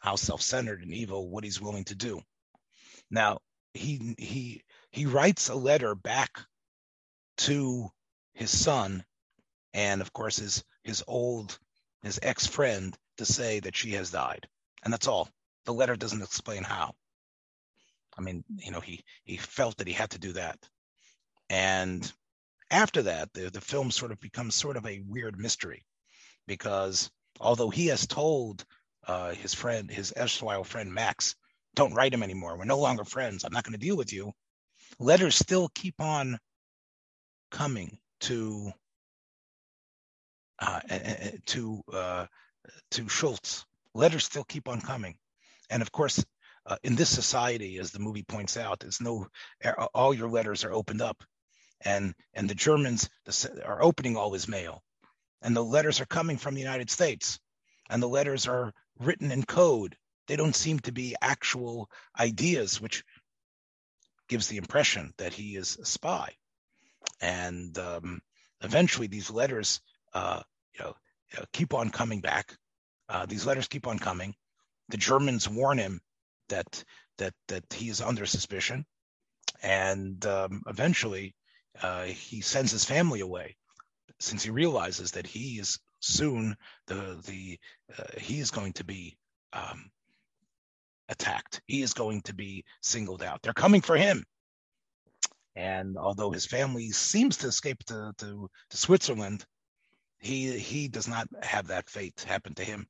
[0.00, 2.20] how self-centered and evil, what he's willing to do.
[3.10, 3.40] Now
[3.74, 6.30] he he he writes a letter back
[7.38, 7.88] to
[8.34, 9.04] his son,
[9.74, 11.58] and of course his his old
[12.02, 14.48] his ex-friend to say that she has died,
[14.84, 15.28] and that's all.
[15.66, 16.94] The letter doesn't explain how.
[18.16, 20.58] I mean, you know, he he felt that he had to do that,
[21.48, 22.10] and
[22.70, 25.84] after that, the, the film sort of becomes sort of a weird mystery
[26.46, 28.64] because although he has told
[29.06, 31.34] uh, his friend, his erstwhile friend Max,
[31.74, 32.56] don't write him anymore.
[32.56, 33.44] We're no longer friends.
[33.44, 34.32] I'm not going to deal with you.
[34.98, 36.38] Letters still keep on
[37.50, 38.72] coming to
[40.58, 40.80] uh,
[41.46, 42.26] to uh,
[42.90, 43.64] to Schultz.
[43.94, 45.16] Letters still keep on coming,
[45.70, 46.22] and of course,
[46.66, 49.26] uh, in this society, as the movie points out, there's no
[49.94, 51.22] all your letters are opened up
[51.82, 53.08] and and the Germans
[53.64, 54.82] are opening all his mail,
[55.42, 57.38] and the letters are coming from the United States,
[57.88, 59.96] and the letters are written in code.
[60.26, 63.02] They don't seem to be actual ideas, which
[64.28, 66.34] gives the impression that he is a spy.
[67.20, 68.20] And um,
[68.62, 69.80] eventually, these letters,
[70.14, 70.42] uh,
[70.74, 70.94] you know,
[71.36, 72.56] uh, keep on coming back.
[73.08, 74.34] Uh, these letters keep on coming.
[74.88, 76.00] The Germans warn him
[76.48, 76.84] that
[77.18, 78.84] that that he is under suspicion,
[79.62, 81.34] and um, eventually
[81.82, 83.56] uh, he sends his family away
[84.18, 86.56] since he realizes that he is soon
[86.86, 87.58] the the
[87.98, 89.16] uh, he is going to be
[89.52, 89.90] um,
[91.08, 91.60] attacked.
[91.66, 93.42] He is going to be singled out.
[93.42, 94.24] They're coming for him.
[95.56, 99.44] And although his family seems to escape to, to, to Switzerland,
[100.18, 102.86] he he does not have that fate happen to him.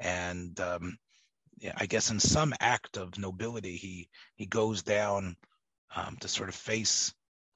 [0.00, 0.98] And um,
[1.58, 5.36] yeah, I guess in some act of nobility, he he goes down
[5.94, 7.14] um, to sort of face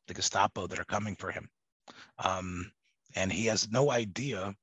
[0.09, 1.49] the Gestapo that are coming for him.
[2.19, 2.73] Um,
[3.15, 4.55] and he has no idea,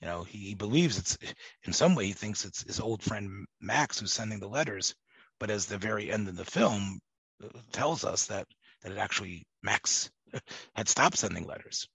[0.00, 1.18] you know, he, believes it's
[1.64, 4.94] in some way he thinks it's his old friend Max who's sending the letters,
[5.38, 7.00] but as the very end of the film
[7.42, 8.46] uh, tells us that
[8.82, 10.10] that it actually Max
[10.74, 11.86] had stopped sending letters.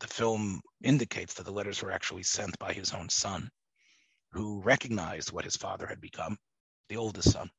[0.00, 3.48] The film indicates that the letters were actually sent by his own son,
[4.32, 6.36] who recognized what his father had become,
[6.88, 7.50] the oldest son,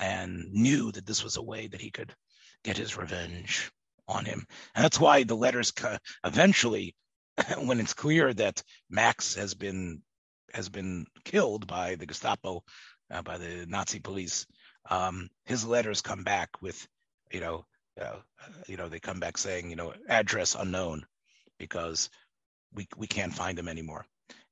[0.00, 2.14] and knew that this was a way that he could
[2.64, 3.70] get his revenge
[4.08, 4.46] on him.
[4.74, 5.72] And that's why the letters
[6.24, 6.94] eventually,
[7.58, 10.02] when it's clear that Max has been
[10.52, 12.62] has been killed by the Gestapo,
[13.10, 14.46] uh, by the Nazi police,
[14.88, 16.86] um, his letters come back with,
[17.32, 17.64] you know,
[18.00, 18.16] uh,
[18.68, 21.04] you know, they come back saying, you know, address unknown,
[21.58, 22.10] because
[22.72, 24.04] we we can't find him anymore.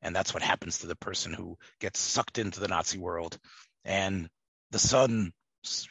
[0.03, 3.39] And that's what happens to the person who gets sucked into the Nazi world.
[3.85, 4.29] And
[4.73, 5.33] the son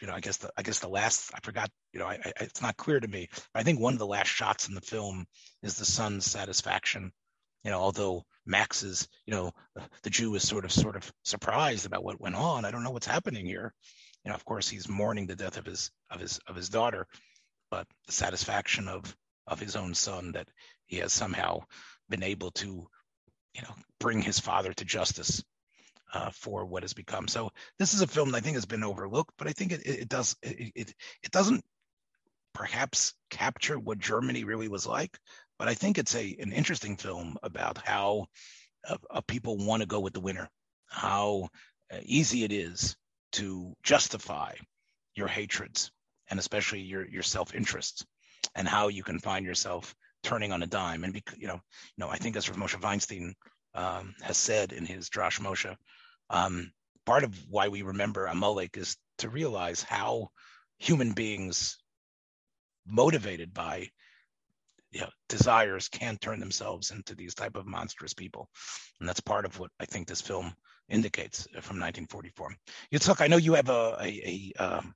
[0.02, 2.34] you know, I guess the I guess the last I forgot, you know, I, I,
[2.42, 3.30] it's not clear to me.
[3.56, 5.26] I think one of the last shots in the film
[5.64, 7.12] is the son's satisfaction.
[7.64, 9.52] You know, although Max is, you know,
[10.04, 12.66] the Jew is sort of sort of surprised about what went on.
[12.66, 13.74] I don't know what's happening here.
[14.26, 17.08] You know, of course, he's mourning the death of his of his of his daughter,
[17.70, 19.16] but the satisfaction of
[19.48, 20.48] of his own son that
[20.88, 21.62] he has somehow
[22.10, 22.88] been able to,
[23.54, 25.44] you know, bring his father to justice
[26.14, 27.28] uh, for what has become.
[27.28, 29.86] So this is a film that I think has been overlooked, but I think it,
[29.86, 30.94] it, does it, it,
[31.24, 31.64] it doesn't
[32.54, 35.18] perhaps capture what Germany really was like,
[35.58, 38.26] but I think it's a an interesting film about how
[38.88, 40.50] uh, uh, people want to go with the winner,
[40.88, 41.50] how
[41.94, 42.96] uh, easy it is
[43.34, 44.54] to justify
[45.16, 45.92] your hatreds
[46.30, 48.06] and especially your your self interests,
[48.56, 51.04] and how you can find yourself turning on a dime.
[51.04, 51.62] And you know, you
[51.98, 53.34] know, I think as Moshe Feinstein
[53.76, 55.76] um, has said in his Darash Moshe,
[56.32, 56.72] um,
[57.06, 60.30] part of why we remember Amalek is to realize how
[60.78, 61.78] human beings
[62.88, 63.90] motivated by
[64.92, 68.50] you know, desires can turn themselves into these type of monstrous people,
[69.00, 70.54] and that's part of what I think this film
[70.90, 72.56] indicates from 1944.
[72.94, 74.94] Yitzhak, I know you have a, a, a um,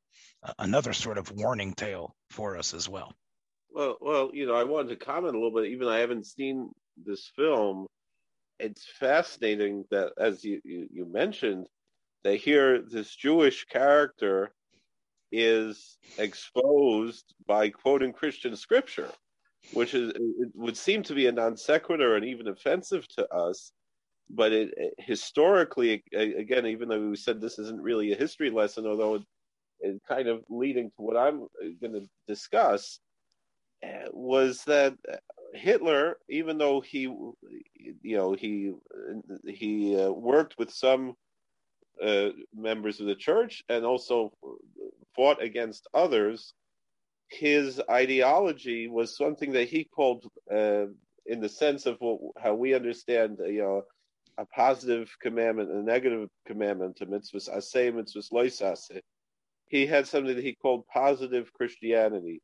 [0.59, 3.13] another sort of warning tale for us as well.
[3.71, 5.71] Well, well, you know, I wanted to comment a little bit.
[5.71, 6.71] Even I haven't seen
[7.05, 7.87] this film,
[8.59, 11.67] it's fascinating that, as you, you, you mentioned,
[12.23, 14.51] that here this Jewish character
[15.31, 19.09] is exposed by quoting Christian scripture,
[19.73, 23.71] which is it would seem to be a non sequitur and even offensive to us.
[24.29, 28.87] But it, it, historically, again, even though we said this isn't really a history lesson,
[28.87, 29.23] although it,
[29.81, 31.47] it kind of leading to what I'm
[31.79, 32.99] going to discuss,
[33.83, 34.95] uh, was that
[35.55, 38.73] Hitler, even though he, you know, he
[39.47, 41.15] he uh, worked with some
[42.03, 44.31] uh, members of the church and also
[45.15, 46.53] fought against others,
[47.29, 50.85] his ideology was something that he called, uh,
[51.25, 53.83] in the sense of what, how we understand, you know,
[54.37, 58.99] a positive commandment and a negative commandment, a mitzvah aseh, mitzvah loisase.
[59.67, 62.41] He had something that he called positive Christianity,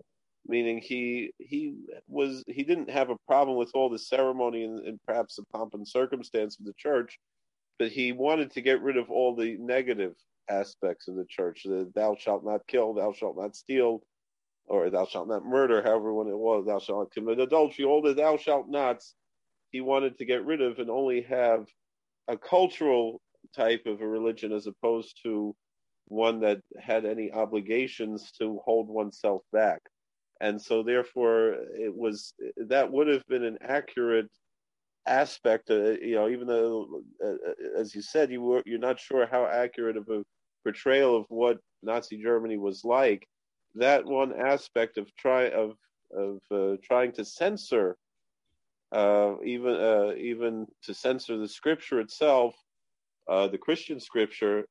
[0.48, 1.76] meaning he he
[2.08, 5.74] was he didn't have a problem with all the ceremony and, and perhaps the pomp
[5.74, 7.20] and circumstance of the church,
[7.80, 10.14] but he wanted to get rid of all the negative
[10.50, 11.64] aspects of the church.
[11.64, 14.02] The thou shalt not kill, thou shalt not steal,
[14.66, 18.02] or thou shalt not murder, however when it was, thou shalt not commit adultery, all
[18.02, 19.16] the thou shalt nots
[19.72, 21.66] he wanted to get rid of and only have
[22.28, 23.22] a cultural
[23.56, 25.56] type of a religion as opposed to
[26.08, 29.82] one that had any obligations to hold oneself back
[30.42, 34.30] and so therefore it was that would have been an accurate
[35.08, 39.00] aspect uh, you know even though uh, uh, as you said you were you're not
[39.00, 40.24] sure how accurate of a
[40.64, 43.28] portrayal of what nazi germany was like.
[43.76, 45.78] That one aspect of try of
[46.14, 47.96] of uh, trying to censor
[48.92, 52.54] uh, even uh, even to censor the scripture itself
[53.28, 54.66] the christian scripture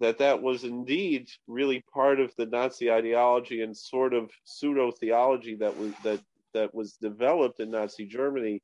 [0.00, 5.56] that that was indeed really part of the Nazi ideology and sort of pseudo theology
[5.56, 6.20] that was that
[6.54, 8.62] that was developed in Nazi Germany.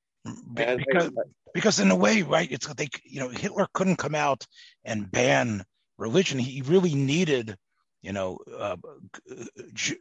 [0.56, 1.10] And, because,
[1.52, 2.50] because in a way, right?
[2.50, 4.46] It's they you know Hitler couldn't come out
[4.84, 5.64] and ban
[5.98, 6.38] religion.
[6.38, 7.56] He really needed,
[8.02, 8.76] you know, uh,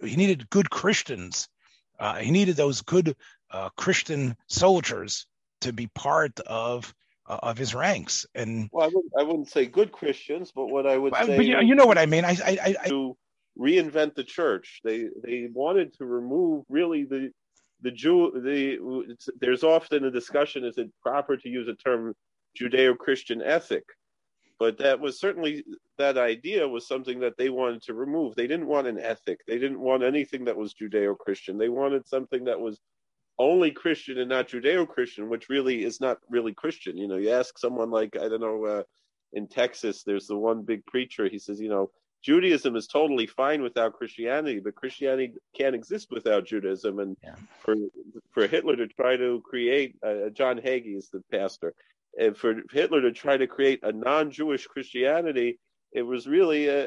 [0.03, 1.47] he needed good Christians.
[1.99, 3.15] Uh, he needed those good
[3.51, 5.27] uh, Christian soldiers
[5.61, 6.93] to be part of
[7.27, 8.25] uh, of his ranks.
[8.35, 11.45] And well, I wouldn't, I wouldn't say good Christians, but what I would say, but
[11.45, 12.25] you, you know what I mean.
[12.25, 13.17] I, I, I, to
[13.57, 14.81] reinvent the church.
[14.83, 17.31] They they wanted to remove really the
[17.81, 18.31] the Jew.
[18.43, 22.13] The there's often a discussion: is it proper to use a term
[22.59, 23.83] Judeo-Christian ethic?
[24.59, 25.63] But that was certainly
[25.97, 28.35] that idea was something that they wanted to remove.
[28.35, 29.39] They didn't want an ethic.
[29.47, 31.57] They didn't want anything that was Judeo-Christian.
[31.57, 32.79] They wanted something that was
[33.41, 36.97] only Christian and not Judeo Christian, which really is not really Christian.
[36.97, 38.83] You know, you ask someone like, I don't know, uh,
[39.33, 41.89] in Texas, there's the one big preacher, he says, you know,
[42.21, 46.99] Judaism is totally fine without Christianity, but Christianity can't exist without Judaism.
[46.99, 47.35] And yeah.
[47.63, 47.73] for
[48.33, 51.73] for Hitler to try to create, uh, John Hagee is the pastor,
[52.19, 55.59] and for Hitler to try to create a non-Jewish Christianity,
[55.91, 56.81] it was really a,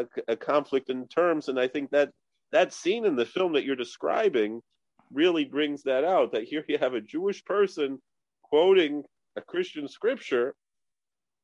[0.00, 1.48] a, a conflict in terms.
[1.48, 2.10] And I think that
[2.52, 4.62] that scene in the film that you're describing
[5.12, 7.98] really brings that out that here you have a Jewish person
[8.44, 9.02] quoting
[9.36, 10.54] a Christian scripture,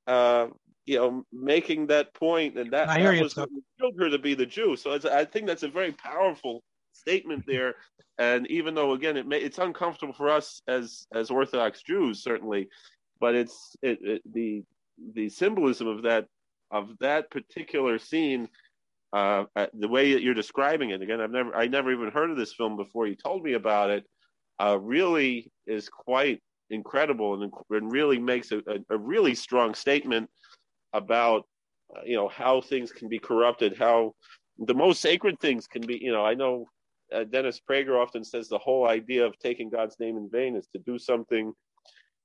[0.07, 0.49] uh,
[0.85, 3.49] you know, making that point, and that, that was what
[3.81, 4.77] killed her to be the Jew.
[4.77, 7.75] So I think that's a very powerful statement there.
[8.19, 12.69] And even though, again, it may, it's uncomfortable for us as as Orthodox Jews, certainly,
[13.21, 14.63] but it's it, it, the
[15.15, 16.27] the symbolism of that
[16.71, 18.49] of that particular scene
[19.12, 22.31] uh, uh, the way that you're describing it again i've never i never even heard
[22.31, 24.05] of this film before you told me about it
[24.59, 26.40] uh, really is quite
[26.71, 30.29] incredible and, and really makes a, a, a, really strong statement
[30.92, 31.45] about
[31.97, 34.12] uh, you know how things can be corrupted how
[34.59, 36.66] the most sacred things can be you know i know
[37.14, 40.66] uh, dennis prager often says the whole idea of taking god's name in vain is
[40.75, 41.53] to do something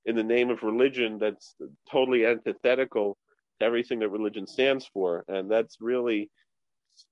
[0.06, 1.56] in the name of religion that's
[1.90, 3.18] totally antithetical
[3.60, 5.24] to everything that religion stands for.
[5.28, 6.30] And that's really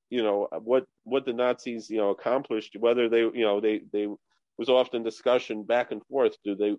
[0.10, 4.08] you know what what the Nazis you know accomplished, whether they you know they they
[4.58, 6.36] was often discussion back and forth.
[6.44, 6.76] Do they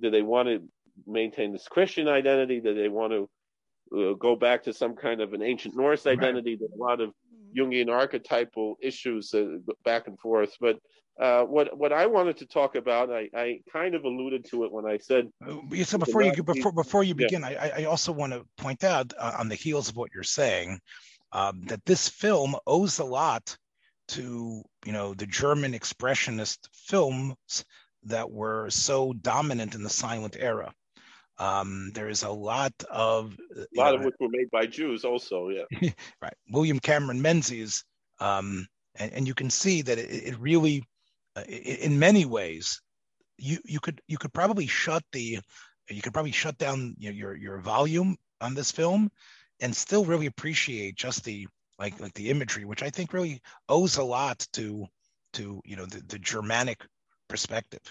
[0.00, 0.62] do they want to
[1.06, 2.60] maintain this Christian identity?
[2.60, 6.52] Do they want to uh, go back to some kind of an ancient Norse identity?
[6.52, 6.60] Right.
[6.60, 7.12] There's a lot of
[7.56, 10.56] Jungian archetypal issues uh, back and forth.
[10.60, 10.78] But
[11.20, 14.72] uh, what what I wanted to talk about, I, I kind of alluded to it
[14.72, 15.28] when I said.
[15.46, 17.70] Uh, so before you before before you begin, yeah.
[17.76, 20.80] I, I also want to point out uh, on the heels of what you're saying
[21.34, 23.56] um, that this film owes a lot
[24.06, 27.64] to you know the German expressionist films
[28.04, 30.72] that were so dominant in the silent era.
[31.38, 35.04] Um, there is a lot of a lot know, of which were made by Jews,
[35.04, 35.48] also.
[35.48, 35.90] Yeah,
[36.22, 36.34] right.
[36.50, 37.84] William Cameron Menzies,
[38.20, 40.84] um, and, and you can see that it, it really,
[41.34, 42.80] uh, in many ways,
[43.36, 45.40] you you could you could probably shut the
[45.90, 49.10] you could probably shut down your your, your volume on this film
[49.60, 51.46] and still really appreciate just the
[51.78, 54.86] like like the imagery, which I think really owes a lot to
[55.34, 56.84] to you know the, the Germanic
[57.28, 57.82] perspective.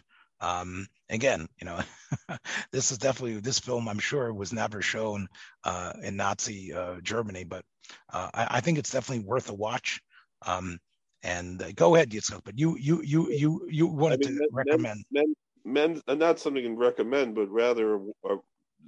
[0.41, 1.80] Um, again, you know,
[2.71, 3.88] this is definitely this film.
[3.88, 5.28] I'm sure was never shown
[5.63, 7.63] uh, in Nazi uh, Germany, but
[8.12, 10.02] uh, I, I, think it's definitely worth a watch.
[10.45, 10.80] Um,
[11.23, 12.41] and uh, go ahead, Yitzhak.
[12.43, 16.17] But you you you you you wanted I mean, to men, recommend men, men, men,
[16.19, 18.36] not something to recommend, but rather a,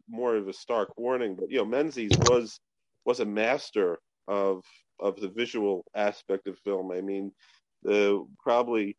[0.09, 1.35] more of a stark warning.
[1.35, 2.59] But you know, Menzies was
[3.05, 4.63] was a master of
[4.99, 6.91] of the visual aspect of film.
[6.91, 7.31] I mean,
[7.83, 8.97] the probably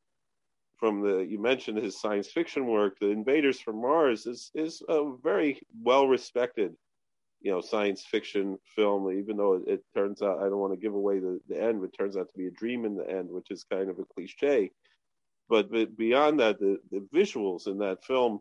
[0.78, 5.12] from the you mentioned his science fiction work, The Invaders from Mars is is a
[5.22, 6.74] very well respected,
[7.40, 9.10] you know, science fiction film.
[9.18, 11.80] Even though it, it, turns out I don't want to give away the, the end,
[11.80, 13.98] but it turns out to be a dream in the end, which is kind of
[13.98, 14.70] a cliche.
[15.48, 18.40] But, but beyond that, the, the visuals in that film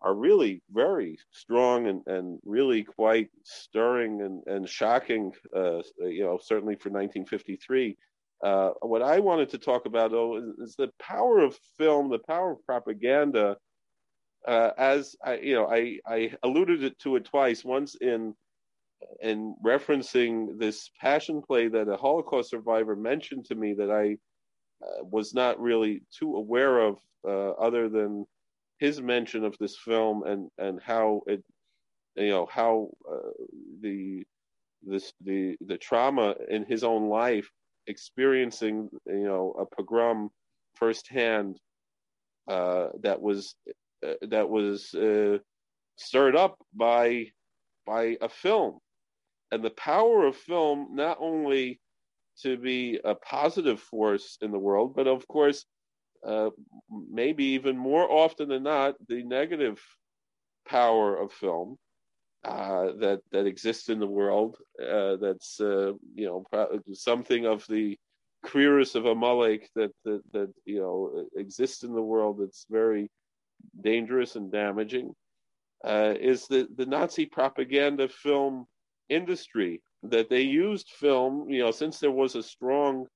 [0.00, 6.38] are really very strong and, and really quite stirring and, and shocking, uh, you know,
[6.42, 7.96] certainly for 1953.
[8.42, 12.18] Uh, what I wanted to talk about, though, is, is, the power of film, the
[12.18, 13.56] power of propaganda.
[14.46, 17.64] Uh, as I, you know, I, I alluded to it twice.
[17.64, 18.34] Once in
[19.22, 24.16] in referencing this passion play that a Holocaust survivor mentioned to me that I
[24.84, 28.26] uh, was not really too aware of, uh, other than
[28.78, 31.42] his mention of this film and and how it,
[32.16, 33.30] you know, how uh,
[33.80, 34.24] the
[34.82, 37.50] this the the trauma in his own life
[37.86, 40.30] experiencing you know a pogrom
[40.74, 41.58] firsthand
[42.48, 43.54] uh, that was
[44.06, 45.38] uh, that was uh,
[45.96, 47.26] stirred up by
[47.86, 48.78] by a film.
[49.52, 51.80] And the power of film not only
[52.42, 55.64] to be a positive force in the world but of course
[56.26, 56.50] uh,
[57.10, 59.80] maybe even more often than not the negative
[60.66, 61.76] power of film
[62.44, 64.56] uh, that that exists in the world.
[64.80, 66.44] Uh, that's uh, you know
[66.92, 67.98] something of the
[68.44, 72.38] queerest of Amalek that, that that you know exists in the world.
[72.40, 73.10] That's very
[73.82, 75.14] dangerous and damaging.
[75.84, 78.66] Uh, is the the Nazi propaganda film
[79.08, 81.48] industry that they used film.
[81.48, 83.06] You know, since there was a strong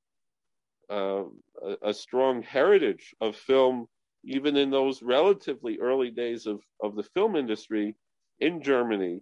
[0.91, 1.25] uh,
[1.63, 3.89] a, a strong heritage of film
[4.25, 7.95] even in those relatively early days of, of the film industry,
[8.41, 9.21] in Germany,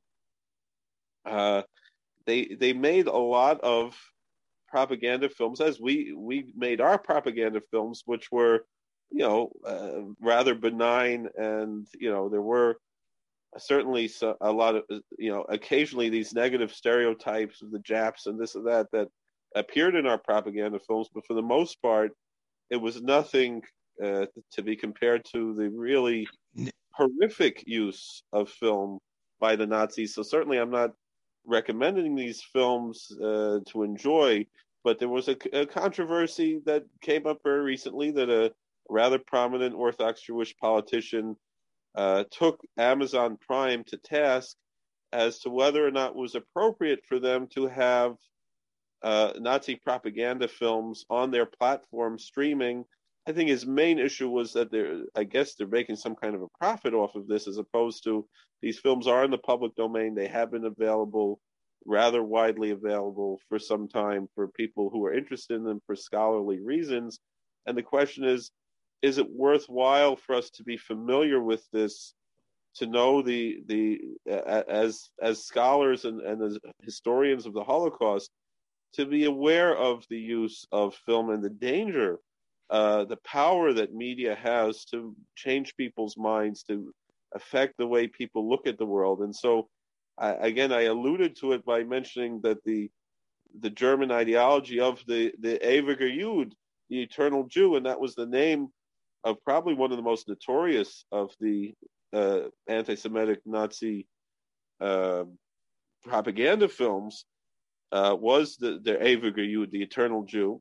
[1.24, 1.62] uh,
[2.26, 3.96] they they made a lot of
[4.68, 8.66] propaganda films, as we we made our propaganda films, which were
[9.10, 12.76] you know uh, rather benign, and you know there were
[13.58, 14.82] certainly a lot of
[15.18, 19.08] you know occasionally these negative stereotypes of the Japs and this and that that
[19.56, 22.12] appeared in our propaganda films, but for the most part,
[22.70, 23.62] it was nothing
[24.02, 26.28] uh, to be compared to the really
[26.92, 28.98] horrific use of film
[29.40, 30.14] by the Nazis.
[30.14, 30.90] So certainly, I'm not
[31.46, 34.46] recommending these films uh, to enjoy.
[34.84, 38.52] But there was a, a, controversy that came up very recently that a
[38.88, 41.36] rather prominent Orthodox Jewish politician
[41.96, 44.56] uh, took Amazon Prime to task
[45.12, 48.14] as to whether or not it was appropriate for them to have
[49.06, 52.84] uh, Nazi propaganda films on their platform streaming
[53.26, 56.42] I think his main issue was that they're, I guess they're making some kind of
[56.42, 58.26] a profit off of this as opposed to
[58.62, 60.14] these films are in the public domain.
[60.14, 61.40] They have been available,
[61.84, 66.60] rather widely available for some time for people who are interested in them for scholarly
[66.60, 67.18] reasons.
[67.66, 68.52] And the question is,
[69.02, 72.14] is it worthwhile for us to be familiar with this,
[72.76, 78.30] to know the the as as scholars and, and as historians of the Holocaust,
[78.94, 82.18] to be aware of the use of film and the danger
[82.70, 86.92] uh, the power that media has to change people's minds, to
[87.34, 89.20] affect the way people look at the world.
[89.20, 89.68] And so,
[90.18, 92.90] I, again, I alluded to it by mentioning that the
[93.60, 96.54] the German ideology of the the Ewiger Jude,
[96.90, 98.68] the eternal Jew, and that was the name
[99.22, 101.74] of probably one of the most notorious of the
[102.12, 104.06] uh, anti-Semitic Nazi
[104.80, 105.24] uh,
[106.04, 107.24] propaganda films,
[107.92, 110.60] uh, was the the Ewiger Jude, the eternal Jew,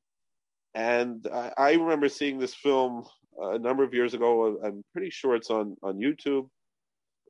[0.73, 3.05] and I, I remember seeing this film
[3.39, 4.59] a number of years ago.
[4.63, 6.47] I'm pretty sure it's on on YouTube,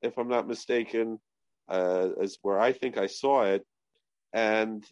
[0.02, 1.20] if I'm not mistaken,
[1.70, 3.66] uh, is where I think I saw it.
[4.34, 4.84] And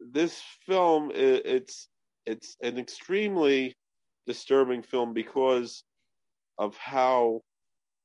[0.00, 1.88] this film, it, it's
[2.26, 3.76] it's an extremely
[4.26, 5.84] disturbing film because
[6.58, 7.40] of how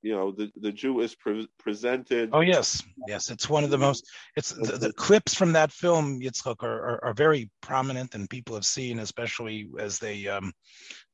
[0.01, 2.29] you know the the Jew is pre- presented.
[2.33, 4.05] Oh yes, yes, it's one of the most.
[4.35, 8.55] It's the, the clips from that film Yitzchak are, are, are very prominent, and people
[8.55, 10.53] have seen, especially as they um,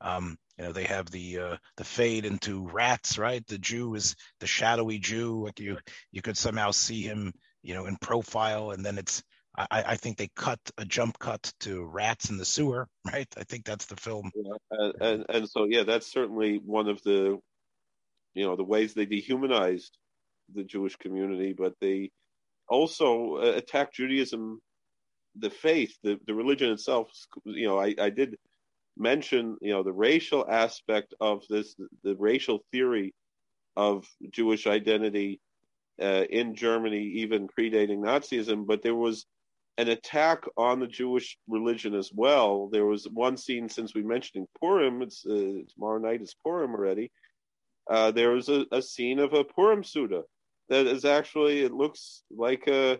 [0.01, 3.45] um, you know they have the uh, the fade into rats, right?
[3.47, 5.45] The Jew is the shadowy Jew.
[5.45, 5.77] Like you
[6.11, 7.33] you could somehow see him,
[7.63, 9.23] you know, in profile, and then it's
[9.57, 13.27] I, I, think they cut a jump cut to rats in the sewer, right?
[13.37, 14.31] I think that's the film.
[14.35, 17.39] Yeah, and, and, and so yeah, that's certainly one of the
[18.35, 19.97] you know the ways they dehumanized
[20.53, 22.11] the Jewish community, but they
[22.69, 24.59] also uh, attacked Judaism,
[25.37, 27.09] the faith, the, the religion itself.
[27.45, 28.37] You know, I, I did
[28.97, 33.13] mention you know the racial aspect of this, the, racial theory
[33.75, 35.39] of Jewish identity
[36.01, 38.67] uh, in Germany, even predating Nazism.
[38.67, 39.25] But there was
[39.77, 42.69] an attack on the Jewish religion as well.
[42.71, 45.01] There was one scene since we mentioned Purim.
[45.01, 47.11] It's uh, tomorrow night is Purim already
[47.89, 50.23] uh, there was a, a, scene of a Purim Seudah
[50.69, 52.99] that is actually, it looks like a,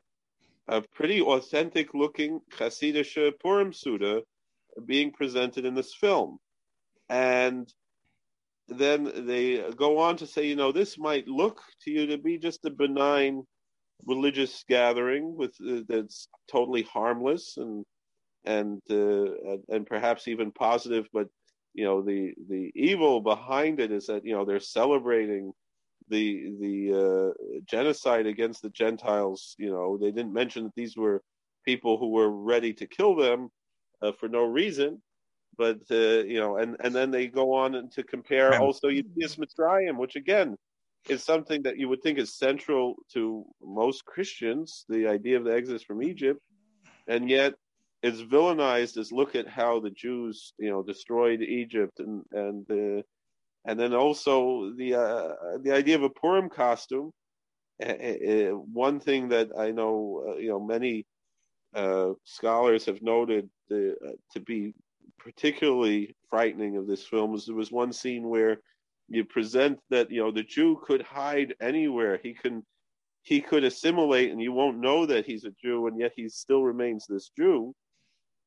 [0.67, 4.21] a pretty authentic looking Hasidic Purim Seudah
[4.86, 6.38] being presented in this film.
[7.09, 7.71] And
[8.67, 12.38] then they go on to say, you know, this might look to you to be
[12.38, 13.43] just a benign
[14.05, 17.86] religious gathering with uh, that's totally harmless and
[18.45, 21.27] and uh, and perhaps even positive, but
[21.76, 25.51] you know the the evil behind it is that you know they're celebrating
[26.09, 29.55] the the uh, genocide against the Gentiles.
[29.59, 31.21] You know they didn't mention that these were
[31.65, 33.49] people who were ready to kill them
[34.01, 35.01] uh, for no reason,
[35.57, 39.97] but uh, you know and and then they go on to compare also Yetzias Mitzrayim,
[39.97, 40.55] which again
[41.09, 45.53] is something that you would think is central to most Christians, the idea of the
[45.53, 46.39] exodus from Egypt,
[47.07, 47.53] and yet
[48.01, 53.01] it's villainized as look at how the Jews, you know, destroyed Egypt and and uh,
[53.65, 57.11] and then also the uh, the idea of a Purim costume.
[57.83, 61.05] Uh, one thing that I know, you know, many
[62.23, 63.95] scholars have noted the,
[64.31, 64.73] to be
[65.19, 68.59] particularly frightening of this film is there was one scene where
[69.09, 72.19] you present that you know the Jew could hide anywhere.
[72.21, 72.63] He can
[73.23, 76.63] he could assimilate and you won't know that he's a Jew and yet he still
[76.63, 77.73] remains this Jew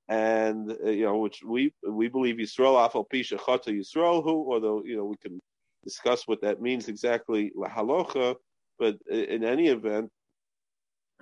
[0.08, 4.82] and uh, you know, which we we believe Yisrael afal pisha chata Yisrael who, although
[4.84, 5.40] you know we can
[5.84, 8.36] discuss what that means exactly lahalocha,
[8.78, 10.10] but in any event,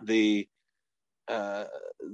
[0.03, 0.49] the
[1.29, 1.65] uh,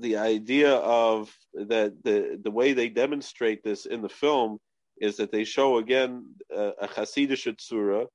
[0.01, 4.59] the idea of that the the way they demonstrate this in the film
[4.99, 8.07] is that they show again uh, a Hasidic tzura,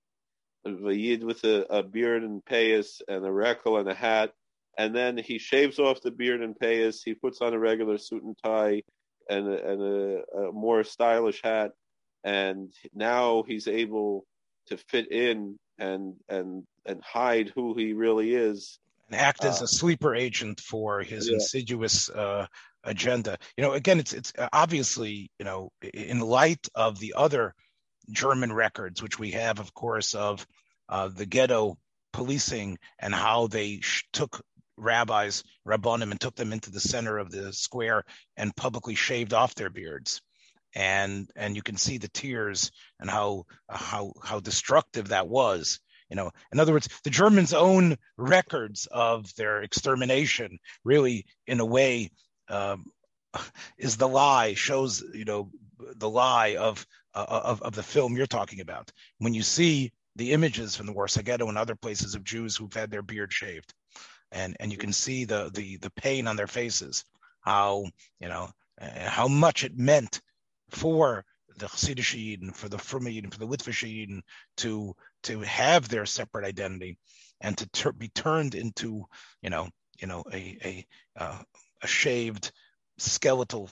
[0.66, 4.32] a yid with a, a beard and payas and a rekel and a hat,
[4.78, 7.02] and then he shaves off the beard and payas.
[7.04, 8.84] He puts on a regular suit and tie
[9.30, 11.72] and a, and a, a more stylish hat,
[12.24, 14.26] and now he's able
[14.68, 19.66] to fit in and and and hide who he really is and act as uh,
[19.66, 21.36] a sleeper agent for his yeah.
[21.36, 22.48] insidious uh,
[22.84, 23.38] agenda.
[23.56, 27.54] You know, again, it's it's obviously you know in light of the other
[28.12, 30.46] German records, which we have, of course, of
[30.90, 31.78] uh, the ghetto
[32.14, 34.42] policing and how they sh- took
[34.78, 38.04] rabbis, rabbonim, and took them into the center of the square
[38.36, 40.22] and publicly shaved off their beards.
[40.76, 45.80] And and you can see the tears and how how how destructive that was.
[46.10, 51.66] You know, in other words, the Germans' own records of their extermination really, in a
[51.66, 52.12] way,
[52.50, 52.86] um,
[53.78, 54.54] is the lie.
[54.54, 55.50] Shows you know
[55.96, 58.92] the lie of, uh, of of the film you're talking about.
[59.18, 62.74] When you see the images from the Warsaw Ghetto and other places of Jews who've
[62.74, 63.74] had their beard shaved,
[64.32, 67.06] and and you can see the the the pain on their faces,
[67.42, 67.86] how
[68.20, 68.50] you know
[68.80, 70.22] how much it meant
[70.70, 71.26] for
[71.58, 74.22] the Hasidic and for the Fruma and for the Litvish
[74.58, 76.98] to to have their separate identity
[77.42, 79.06] and to ter- be turned into
[79.42, 79.70] you know
[80.00, 81.42] you know a a uh,
[81.82, 82.52] a shaved
[82.98, 83.70] skeletal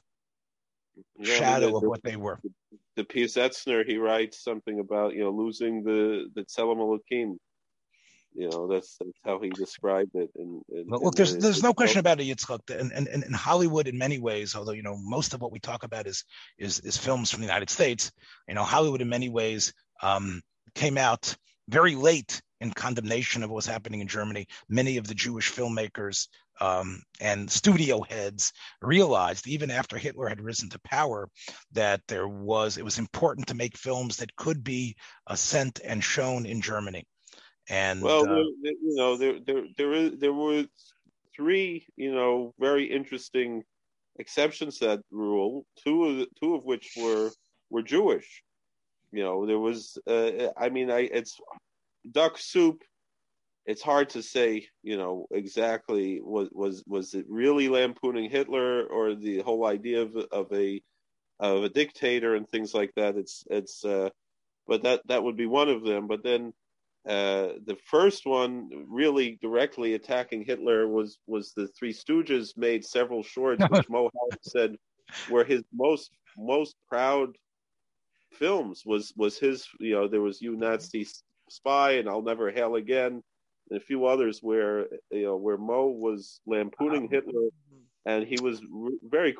[1.17, 2.39] yeah, shadow the, of what they were.
[2.43, 7.37] The, the Piaseczner, he writes something about you know losing the the Tselem Elokim,
[8.35, 10.29] you know, that's that's how he described it.
[10.35, 12.69] And, and look, there's there's no question about it, Yitzchak.
[12.69, 15.59] And, and and in Hollywood, in many ways, although you know most of what we
[15.59, 16.23] talk about is
[16.57, 18.11] is is films from the United States.
[18.47, 20.41] You know, Hollywood in many ways um,
[20.73, 21.35] came out
[21.69, 24.47] very late in condemnation of what was happening in Germany.
[24.69, 26.27] Many of the Jewish filmmakers
[26.61, 31.29] um, and studio heads realized, even after Hitler had risen to power,
[31.71, 34.95] that there was it was important to make films that could be
[35.27, 37.05] uh, sent and shown in Germany.
[37.69, 40.65] And well, uh, you know, there there there is there were
[41.35, 43.63] three, you know, very interesting
[44.19, 45.65] exceptions to that rule.
[45.83, 47.31] Two of the, two of which were
[47.69, 48.43] were Jewish.
[49.11, 49.97] You know, there was.
[50.07, 51.39] Uh, I mean, I it's
[52.11, 52.83] duck soup.
[53.65, 59.15] It's hard to say, you know, exactly was was was it really lampooning Hitler or
[59.15, 60.81] the whole idea of of a
[61.39, 63.17] of a dictator and things like that.
[63.17, 64.09] It's it's, uh,
[64.67, 66.05] but that that would be one of them.
[66.07, 66.53] But then
[67.07, 73.21] uh, the first one, really directly attacking Hitler, was was the Three Stooges made several
[73.21, 74.09] shorts, which Moe
[74.41, 74.75] said
[75.29, 77.37] were his most most proud
[78.31, 78.83] films.
[78.85, 81.07] Was was his you know there was you Nazi
[81.49, 83.21] spy and I'll never Heil again,
[83.69, 87.49] and a few others where you know where Moe was lampooning Hitler,
[88.07, 88.61] and he was
[89.03, 89.35] very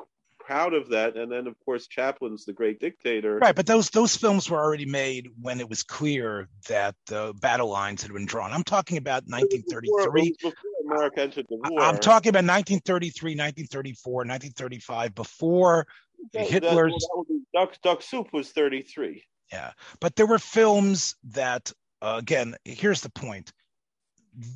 [0.46, 1.16] proud of that.
[1.16, 3.38] And then, of course, Chaplin's the great dictator.
[3.38, 7.68] Right, but those those films were already made when it was clear that the battle
[7.68, 8.52] lines had been drawn.
[8.52, 10.36] I'm talking about 1933.
[10.40, 10.52] Before
[10.86, 11.80] America entered the war.
[11.80, 15.86] I'm talking about 1933, 1934, 1935, before
[16.32, 16.92] that, Hitler's.
[16.92, 19.24] That, that Duck, Duck Soup was 33.
[19.52, 21.72] Yeah, but there were films that,
[22.02, 23.52] uh, again, here's the point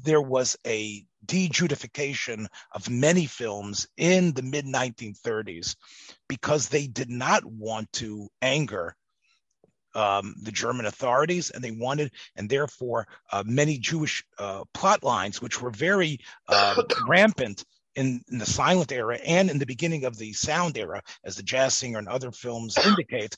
[0.05, 5.77] there was a dejudification of many films in the mid 1930s
[6.29, 8.97] because they did not want to anger
[9.95, 15.43] um, the German authorities, and they wanted, and therefore, uh, many Jewish uh, plot lines,
[15.43, 17.65] which were very uh, rampant
[17.97, 21.43] in, in, the silent era and in the beginning of the sound era, as the
[21.43, 23.37] Jazz Singer and other films indicate,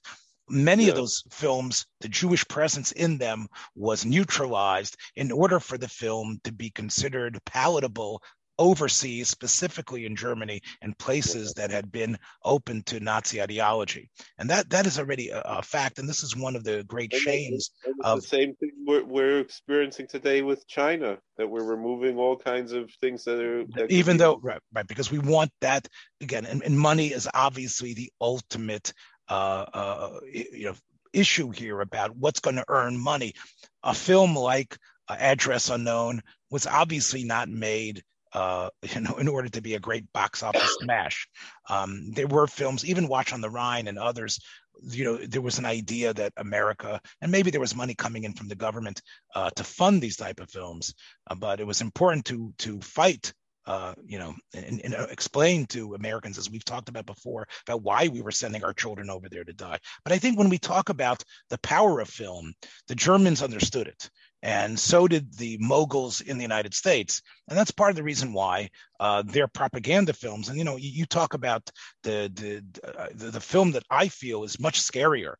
[0.52, 0.90] many yeah.
[0.90, 6.38] of those films, the Jewish presence in them was neutralized in order for the film
[6.44, 8.22] to be considered palatable
[8.58, 14.10] overseas, specifically in Germany and places that had been open to Nazi ideology.
[14.38, 15.98] And that that is already a, a fact.
[15.98, 17.70] And this is one of the great and shames
[18.04, 22.72] of the same thing we're, we're, experiencing today with China, that we're removing all kinds
[22.72, 25.88] of things that are that even though right, right, because we want that
[26.20, 28.92] again, and, and money is obviously the ultimate
[29.32, 30.74] uh, uh, you know
[31.14, 33.34] issue here about what's going to earn money.
[33.82, 34.76] A film like
[35.08, 38.02] uh, Address Unknown was obviously not made.
[38.34, 41.26] Uh, you know, in order to be a great box office smash,
[41.70, 44.38] um, there were films, even Watch on the Rhine and others.
[44.82, 48.34] You know, there was an idea that America, and maybe there was money coming in
[48.34, 49.00] from the government
[49.34, 50.94] uh, to fund these type of films,
[51.30, 53.32] uh, but it was important to to fight
[53.66, 57.82] uh, you know, and, and, uh, explain to Americans, as we've talked about before, about
[57.82, 59.78] why we were sending our children over there to die.
[60.04, 62.54] But I think when we talk about the power of film,
[62.88, 64.10] the Germans understood it.
[64.42, 67.22] And so did the moguls in the United States.
[67.48, 70.90] And that's part of the reason why uh, their propaganda films, and you know, you,
[70.90, 71.70] you talk about
[72.02, 75.34] the, the, uh, the, the, film that I feel is much scarier.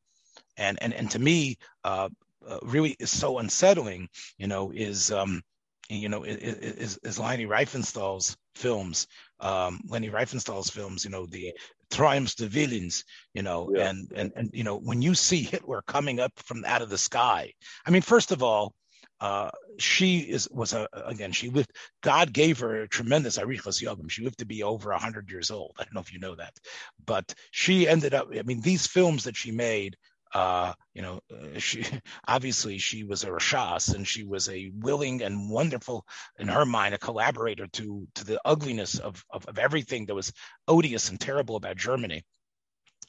[0.57, 2.11] And, and, and to me, uh,
[2.63, 4.09] really is so unsettling,
[4.39, 5.43] you know, is um,
[5.93, 9.07] you know, is, is Leni Riefenstahl's films,
[9.41, 11.53] um, Leni Riefenstahl's films, you know, the
[11.91, 13.91] Triumphs des Willens, you know, yeah.
[13.91, 16.99] and, and, and, you know, when you see Hitler coming up from out of the
[16.99, 17.53] sky,
[17.87, 18.75] I mean, first of all,
[19.21, 21.71] uh, she is was a again she lived
[22.03, 25.73] god gave her a tremendous arichas yamim she lived to be over 100 years old
[25.79, 26.53] i don't know if you know that
[27.07, 29.97] but she ended up i mean these films that she made
[30.35, 31.85] uh, you know, uh, she
[32.29, 36.07] obviously she was a Rashas and she was a willing and wonderful,
[36.39, 40.33] in her mind, a collaborator to to the ugliness of, of, of everything that was
[40.69, 42.23] odious and terrible about Germany.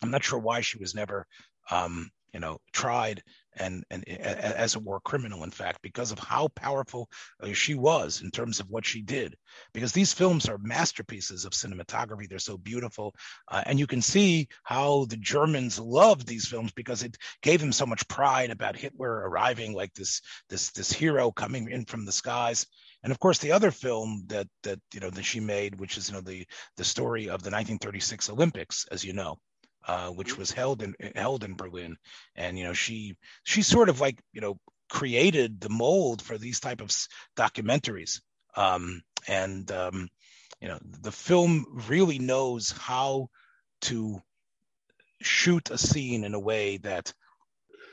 [0.01, 1.25] I'm not sure why she was never,
[1.71, 3.23] um, you know, tried
[3.57, 7.09] and, and as a war criminal, in fact, because of how powerful
[7.41, 9.35] uh, she was in terms of what she did.
[9.73, 13.13] Because these films are masterpieces of cinematography; they're so beautiful,
[13.49, 17.71] uh, and you can see how the Germans loved these films because it gave them
[17.71, 22.11] so much pride about Hitler arriving like this this this hero coming in from the
[22.11, 22.65] skies.
[23.03, 26.09] And of course, the other film that that you know that she made, which is
[26.09, 26.47] you know the
[26.77, 29.37] the story of the 1936 Olympics, as you know,
[29.87, 30.39] uh, which mm-hmm.
[30.39, 31.97] was held in held in Berlin,
[32.35, 34.57] and you know she she sort of like you know
[34.89, 36.91] created the mold for these type of
[37.35, 38.21] documentaries,
[38.55, 40.09] um, and um,
[40.61, 43.29] you know the film really knows how
[43.81, 44.21] to
[45.21, 47.13] shoot a scene in a way that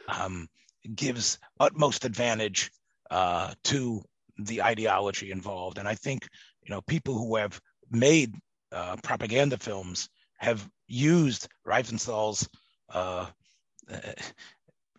[0.09, 0.49] um,
[0.95, 2.71] gives utmost advantage
[3.11, 4.03] uh, to
[4.39, 6.29] the ideology involved, and I think
[6.63, 7.61] you know people who have
[7.91, 8.35] made
[8.73, 12.49] uh, propaganda films have used Riefenstahl's
[12.93, 13.27] uh,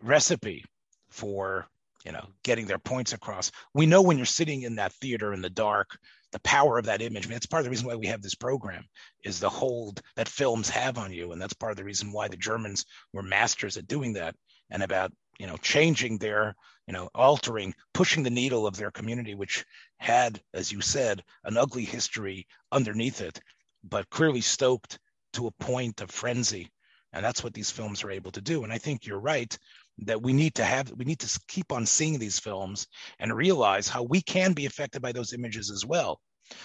[0.00, 0.64] recipe
[1.10, 1.66] for
[2.04, 3.52] you know getting their points across.
[3.74, 5.96] We know when you're sitting in that theater in the dark,
[6.32, 7.26] the power of that image.
[7.26, 8.84] I mean, it's part of the reason why we have this program
[9.22, 12.28] is the hold that films have on you, and that's part of the reason why
[12.28, 14.34] the Germans were masters at doing that
[14.70, 16.54] and about you know changing their
[16.86, 19.64] you know altering pushing the needle of their community which
[19.98, 23.40] had as you said an ugly history underneath it
[23.84, 24.98] but clearly stoked
[25.34, 26.70] to a point of frenzy.
[27.12, 28.64] And that's what these films are able to do.
[28.64, 29.56] And I think you're right
[29.98, 32.86] that we need to have we need to keep on seeing these films
[33.18, 36.20] and realize how we can be affected by those images as well.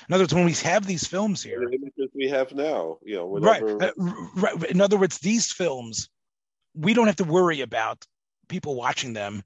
[0.08, 3.16] In other words, when we have these films here, the images we have now, you
[3.16, 3.78] know, whatever...
[3.78, 4.64] right, uh, right.
[4.72, 6.10] In other words, these films,
[6.74, 8.04] we don't have to worry about
[8.48, 9.44] people watching them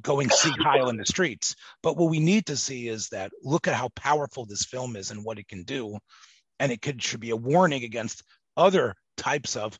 [0.00, 1.54] going see Heil in the streets.
[1.82, 5.10] But what we need to see is that look at how powerful this film is
[5.10, 5.98] and what it can do,
[6.58, 8.22] and it could should be a warning against
[8.56, 9.78] other types of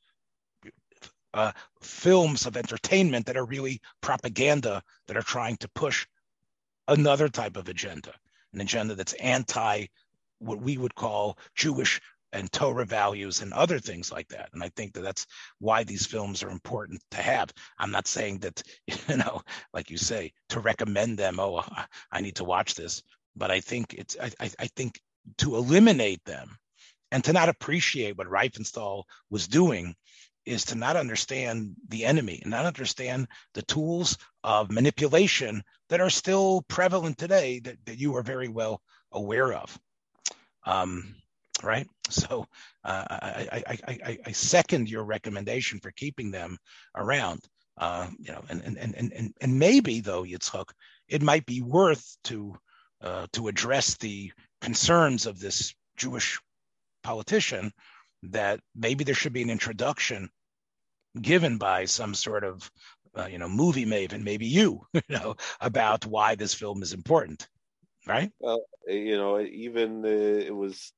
[1.35, 6.07] uh, films of entertainment that are really propaganda that are trying to push
[6.89, 8.13] another type of agenda,
[8.53, 9.87] an agenda that's anti
[10.39, 12.01] what we would call Jewish
[12.33, 14.49] and Torah values and other things like that.
[14.53, 15.27] And I think that that's
[15.59, 17.53] why these films are important to have.
[17.79, 18.63] I'm not saying that,
[19.09, 19.43] you know,
[19.73, 21.39] like you say, to recommend them.
[21.39, 21.63] Oh,
[22.11, 23.03] I need to watch this,
[23.37, 24.17] but I think it's.
[24.21, 25.01] I, I think
[25.39, 26.59] to eliminate them
[27.13, 29.95] and to not appreciate what Riefenstahl was doing
[30.47, 36.11] is to not understand the enemy and not understand the tools of manipulation that are
[36.11, 38.81] still prevalent today that, that you are very well
[39.13, 39.79] aware of.
[40.65, 41.15] Um,
[41.63, 41.87] right?
[42.09, 42.47] So
[42.83, 46.57] uh, I, I, I, I, second your recommendation for keeping them
[46.97, 47.41] around.
[47.77, 50.71] Uh, you know, and, and, and, and, and maybe though, Yitzhak,
[51.09, 52.57] it might be worth to,
[53.03, 56.41] uh, to address the concerns of this Jewish
[57.03, 57.73] politician
[58.25, 60.31] that maybe there should be an introduction
[61.21, 62.71] given by some sort of
[63.17, 67.47] uh, you know movie maven maybe you you know about why this film is important
[68.07, 68.33] right?
[68.41, 70.93] Well you know even it was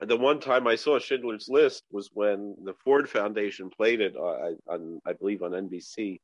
[0.00, 4.52] the one time i saw schindler's list was when the ford foundation played it uh,
[4.68, 6.20] on i believe on nbc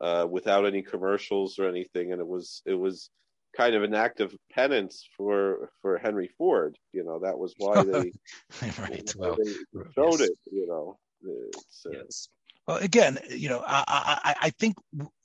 [0.00, 3.10] uh, without any commercials or anything and it was it was
[3.56, 6.76] kind of an act of penance for for Henry Ford.
[6.92, 8.12] You know, that was why they,
[8.78, 9.12] right.
[9.16, 9.52] well, they
[9.94, 10.28] showed yes.
[10.28, 10.38] it.
[10.50, 12.28] You know, uh, yes.
[12.66, 13.84] Well, again, you know, I
[14.24, 14.76] I, I think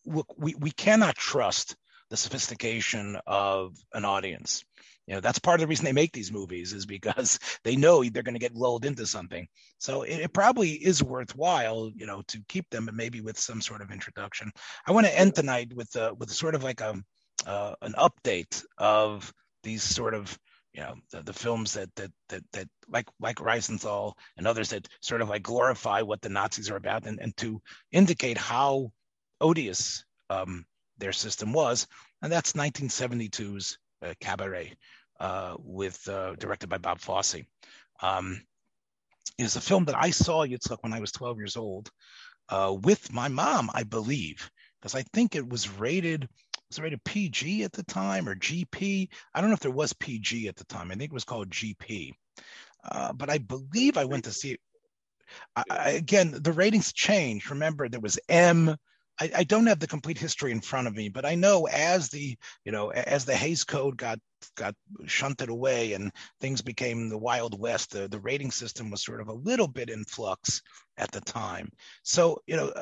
[0.05, 1.75] we we cannot trust
[2.09, 4.63] the sophistication of an audience.
[5.09, 8.03] You know, that's part of the reason they make these movies is because they know
[8.03, 9.47] they're going to get lulled into something.
[9.80, 13.59] So it, it, probably is worthwhile, you know, to keep them, but maybe with some
[13.59, 14.51] sort of introduction.
[14.86, 16.93] I want to end tonight with uh, with sort of like a
[17.46, 19.34] uh, an update of
[19.64, 20.38] these sort of
[20.74, 24.88] you know the, the, films that that that that like like Riefenstahl and others that
[25.02, 27.62] sort of like glorify what the Nazis are about and, and to
[27.92, 28.92] indicate how
[29.42, 30.66] odious um,
[30.98, 31.88] their system was,
[32.22, 34.74] and that's 1972's uh, Cabaret,
[35.20, 37.44] uh, with uh, directed by Bob Fosse.
[38.02, 38.42] Um,
[39.38, 41.90] is a film that I saw Yitzhak when I was 12 years old
[42.50, 46.28] uh, with my mom, I believe, because I think it was rated
[46.70, 49.09] was rated PG at the time or GP?
[49.34, 50.91] I don't know if there was PG at the time.
[50.91, 52.13] I think it was called GP.
[52.84, 54.59] Uh, but I believe I went to see it.
[55.55, 57.49] I, I, again, the ratings changed.
[57.49, 58.76] Remember, there was M.
[59.20, 62.09] I, I don't have the complete history in front of me, but I know as
[62.09, 64.20] the you know as the Hays Code got
[64.55, 64.74] got
[65.05, 69.28] shunted away and things became the Wild West, the, the rating system was sort of
[69.28, 70.61] a little bit in flux
[70.97, 71.70] at the time.
[72.03, 72.74] So you know,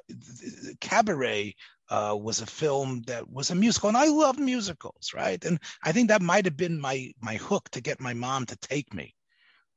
[0.79, 1.55] Cabaret
[1.89, 5.43] uh, was a film that was a musical, and I love musicals, right?
[5.45, 8.55] And I think that might have been my my hook to get my mom to
[8.57, 9.13] take me.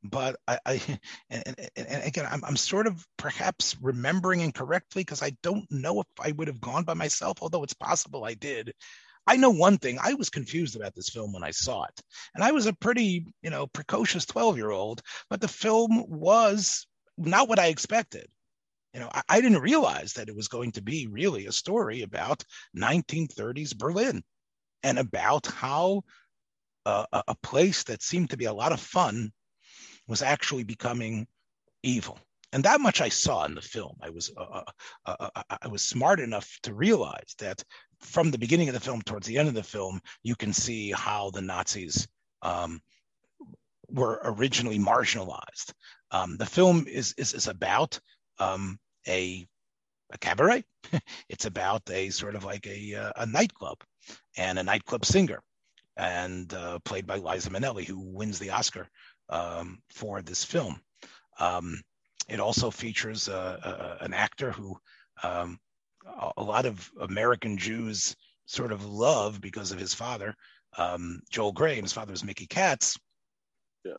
[0.02, 0.82] But I, I
[1.30, 6.06] and, and, again, I'm, I'm sort of perhaps remembering incorrectly because I don't know if
[6.20, 8.72] I would have gone by myself, although it's possible I did.
[9.26, 9.98] I know one thing.
[10.02, 12.00] I was confused about this film when I saw it,
[12.34, 15.02] and I was a pretty, you know, precocious 12 year old.
[15.28, 16.86] But the film was
[17.18, 18.28] not what I expected
[18.94, 22.02] you know, I, I, didn't realize that it was going to be really a story
[22.02, 22.42] about
[22.76, 24.22] 1930s Berlin
[24.82, 26.02] and about how
[26.86, 29.32] uh, a place that seemed to be a lot of fun
[30.08, 31.26] was actually becoming
[31.82, 32.18] evil.
[32.52, 33.96] And that much I saw in the film.
[34.00, 34.62] I was uh,
[35.06, 37.62] uh, uh, uh I was smart enough to realize that
[38.00, 40.90] from the beginning of the film towards the end of the film, you can see
[40.90, 42.08] how the Nazis
[42.42, 42.80] um,
[43.88, 45.72] were originally marginalized.
[46.10, 48.00] Um, the film is, is, is about
[48.40, 49.46] um, a
[50.12, 50.64] a cabaret.
[51.28, 53.78] it's about a sort of like a uh, a nightclub
[54.36, 55.40] and a nightclub singer,
[55.96, 58.88] and uh, played by Liza Minnelli, who wins the Oscar
[59.28, 60.80] um, for this film.
[61.38, 61.80] Um,
[62.28, 64.76] it also features uh, an actor who
[65.22, 65.58] um,
[66.36, 68.16] a lot of American Jews
[68.46, 70.34] sort of love because of his father,
[70.76, 71.80] um, Joel Grey.
[71.80, 72.98] His father was Mickey Katz,
[73.84, 73.94] yeah.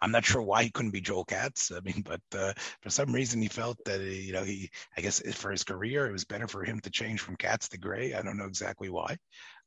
[0.00, 1.70] I'm not sure why he couldn't be Joel Katz.
[1.70, 5.00] I mean, but uh, for some reason he felt that he, you know he I
[5.00, 8.14] guess for his career it was better for him to change from Katz to Grey.
[8.14, 9.16] I don't know exactly why.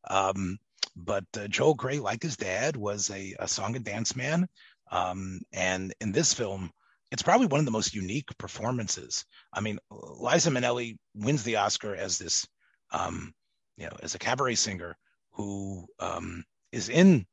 [0.09, 0.57] Um,
[0.95, 4.47] but uh, Joel Grey, like his dad, was a, a song and dance man.
[4.91, 6.72] Um, and in this film,
[7.11, 9.26] it's probably one of the most unique performances.
[9.53, 12.47] I mean, Liza Minnelli wins the Oscar as this,
[12.91, 13.34] um,
[13.78, 14.97] you know, as a cabaret singer
[15.32, 17.26] who um, is in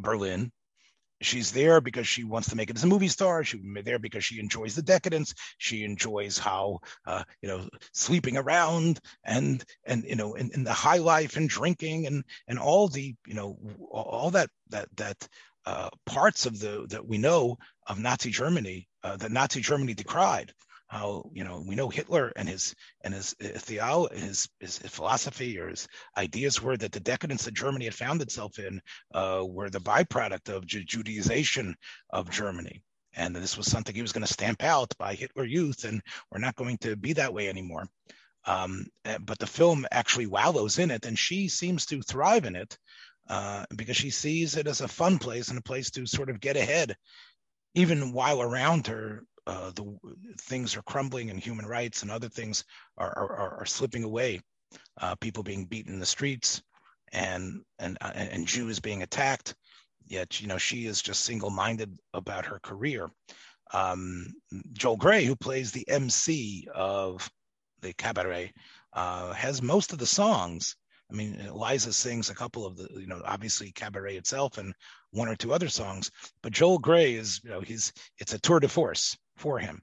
[0.00, 0.52] Berlin
[1.20, 3.44] she's there because she wants to make it as a movie star.
[3.44, 5.34] She's there because she enjoys the decadence.
[5.58, 10.72] She enjoys how uh, you know sleeping around and and you know in, in, the
[10.72, 13.58] high life and drinking and and all the you know
[13.90, 15.28] all that that that
[15.64, 20.52] uh, parts of the that we know of Nazi Germany uh, that Nazi Germany decried
[20.88, 25.58] how you know we know Hitler and his and his theolo- his, his, his philosophy
[25.58, 28.80] or his ideas were that the decadence that Germany had found itself in
[29.14, 31.74] uh, were the byproduct of Judaization
[32.10, 32.82] of Germany,
[33.14, 36.38] and this was something he was going to stamp out by Hitler Youth, and we're
[36.38, 37.88] not going to be that way anymore.
[38.44, 42.54] Um, eh, but the film actually wallows in it, and she seems to thrive in
[42.54, 42.78] it
[43.28, 46.40] uh, because she sees it as a fun place and a place to sort of
[46.40, 46.96] get ahead,
[47.74, 49.98] even while around her uh, the
[50.40, 52.64] things are crumbling and human rights and other things
[52.98, 54.40] are, are, are slipping away.
[55.00, 56.62] Uh, people being beaten in the streets
[57.12, 59.54] and and uh, and Jews being attacked.
[60.04, 63.08] Yet you know she is just single-minded about her career.
[63.72, 64.26] Um,
[64.72, 67.28] Joel Grey, who plays the MC of
[67.80, 68.52] the cabaret,
[68.92, 70.76] uh, has most of the songs
[71.10, 74.74] I mean, Eliza sings a couple of the, you know, obviously Cabaret itself and
[75.12, 76.10] one or two other songs,
[76.42, 79.82] but Joel Grey is, you know, he's, it's a tour de force for him.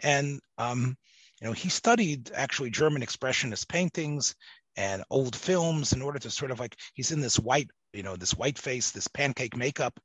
[0.00, 0.96] And, um,
[1.40, 4.34] you know, he studied actually German expressionist paintings
[4.76, 8.16] and old films in order to sort of like, he's in this white, you know,
[8.16, 9.98] this white face, this pancake makeup,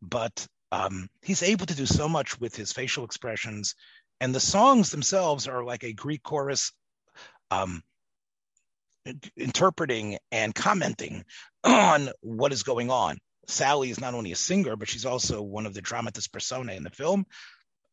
[0.00, 3.74] but um, he's able to do so much with his facial expressions.
[4.20, 6.72] And the songs themselves are like a Greek chorus
[7.50, 7.82] um,
[9.36, 11.24] interpreting and commenting
[11.64, 13.18] on what is going on.
[13.48, 16.82] Sally is not only a singer, but she's also one of the dramatis personae in
[16.82, 17.26] the film,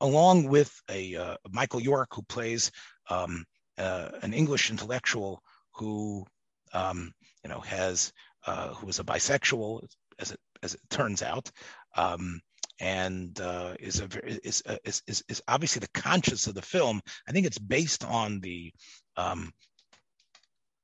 [0.02, 2.72] along with a uh, Michael York who plays
[3.10, 3.46] um,
[3.78, 5.41] uh, an English intellectual
[5.74, 6.26] who
[6.74, 7.12] um,
[7.44, 8.12] you know has
[8.46, 9.88] uh, who is a bisexual,
[10.20, 11.50] as it as it turns out.
[11.96, 12.41] Um,
[12.80, 14.08] and uh, is a
[14.46, 17.02] is, uh, is, is is obviously the conscience of the film.
[17.28, 18.74] I think it's based on the
[19.16, 19.52] um,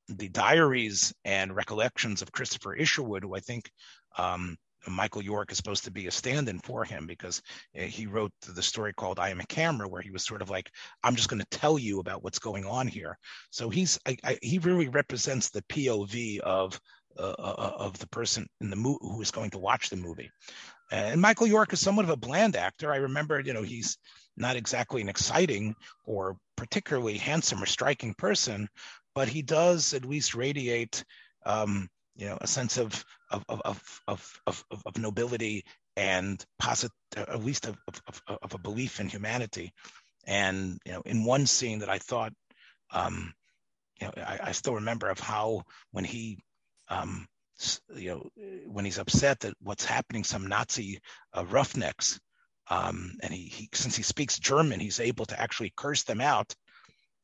[0.07, 3.72] the diaries and recollections of Christopher Isherwood, who I think
[4.18, 4.57] um,
[4.88, 7.41] Michael York is supposed to be a stand-in for him because
[7.75, 10.49] eh, he wrote the story called "I Am a Camera," where he was sort of
[10.49, 10.71] like,
[11.03, 13.17] "I'm just going to tell you about what's going on here."
[13.49, 16.80] So he's I, I, he really represents the POV of
[17.17, 19.95] uh, uh, uh, of the person in the movie who is going to watch the
[19.97, 20.30] movie.
[20.91, 22.93] And Michael York is somewhat of a bland actor.
[22.93, 23.97] I remember, you know, he's
[24.38, 25.75] not exactly an exciting
[26.05, 28.69] or particularly handsome or striking person,
[29.13, 31.03] but he does at least radiate,
[31.45, 31.89] um,
[32.20, 35.63] you know, a sense of of of of of, of nobility
[35.95, 39.72] and posit- at least of, of, of, a belief in humanity.
[40.28, 42.34] And you know, in one scene that I thought,
[42.91, 43.34] um,
[44.01, 46.39] you know, I, I still remember of how when he,
[46.89, 47.26] um,
[47.95, 48.30] you know,
[48.67, 50.99] when he's upset that what's happening, some Nazi
[51.34, 52.20] uh, roughnecks,
[52.70, 56.53] um, and he, he since he speaks German, he's able to actually curse them out.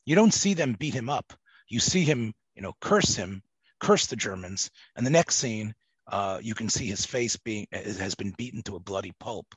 [0.06, 1.34] You don't see them beat him up
[1.68, 3.42] you see him, you know, curse him,
[3.80, 5.74] curse the Germans, and the next scene,
[6.08, 9.48] uh, you can see his face being has been beaten to a bloody pulp.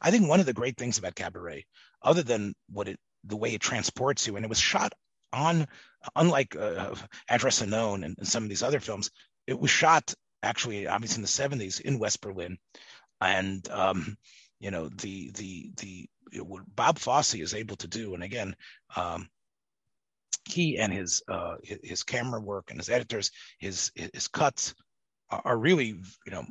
[0.00, 1.64] I think one of the great things about Cabaret,
[2.02, 4.92] other than what it the way it transports you, and it was shot
[5.32, 5.66] on,
[6.14, 6.94] unlike uh,
[7.28, 9.10] Address Unknown and, and some of these other films,
[9.46, 11.28] it was shot actually obviously in the
[11.66, 12.58] 70s in West Berlin,
[13.20, 14.16] and um,
[14.60, 16.08] you know the the the
[16.42, 18.56] what Bob Fosse is able to do, and again,
[18.96, 19.28] um,
[20.46, 24.74] he and his uh, his camera work and his editors, his his cuts
[25.30, 26.44] are really you know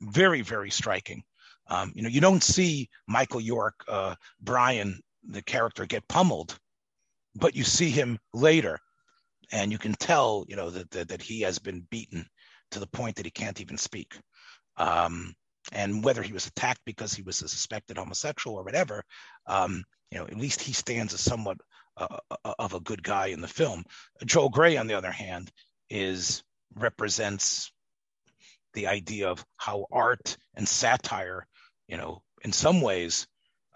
[0.00, 1.22] very very striking.
[1.68, 6.58] Um, you know, you don't see Michael York, uh, Brian, the character, get pummeled,
[7.34, 8.78] but you see him later,
[9.52, 12.26] and you can tell you know that that, that he has been beaten
[12.72, 14.18] to the point that he can't even speak.
[14.76, 15.34] Um,
[15.70, 19.04] and whether he was attacked because he was a suspected homosexual or whatever,
[19.46, 21.58] um, you know, at least he stands as somewhat
[21.96, 23.84] uh, uh, of a good guy in the film.
[24.24, 25.50] Joel Grey, on the other hand,
[25.90, 26.42] is
[26.74, 27.70] represents
[28.74, 31.46] the idea of how art and satire,
[31.86, 33.26] you know, in some ways,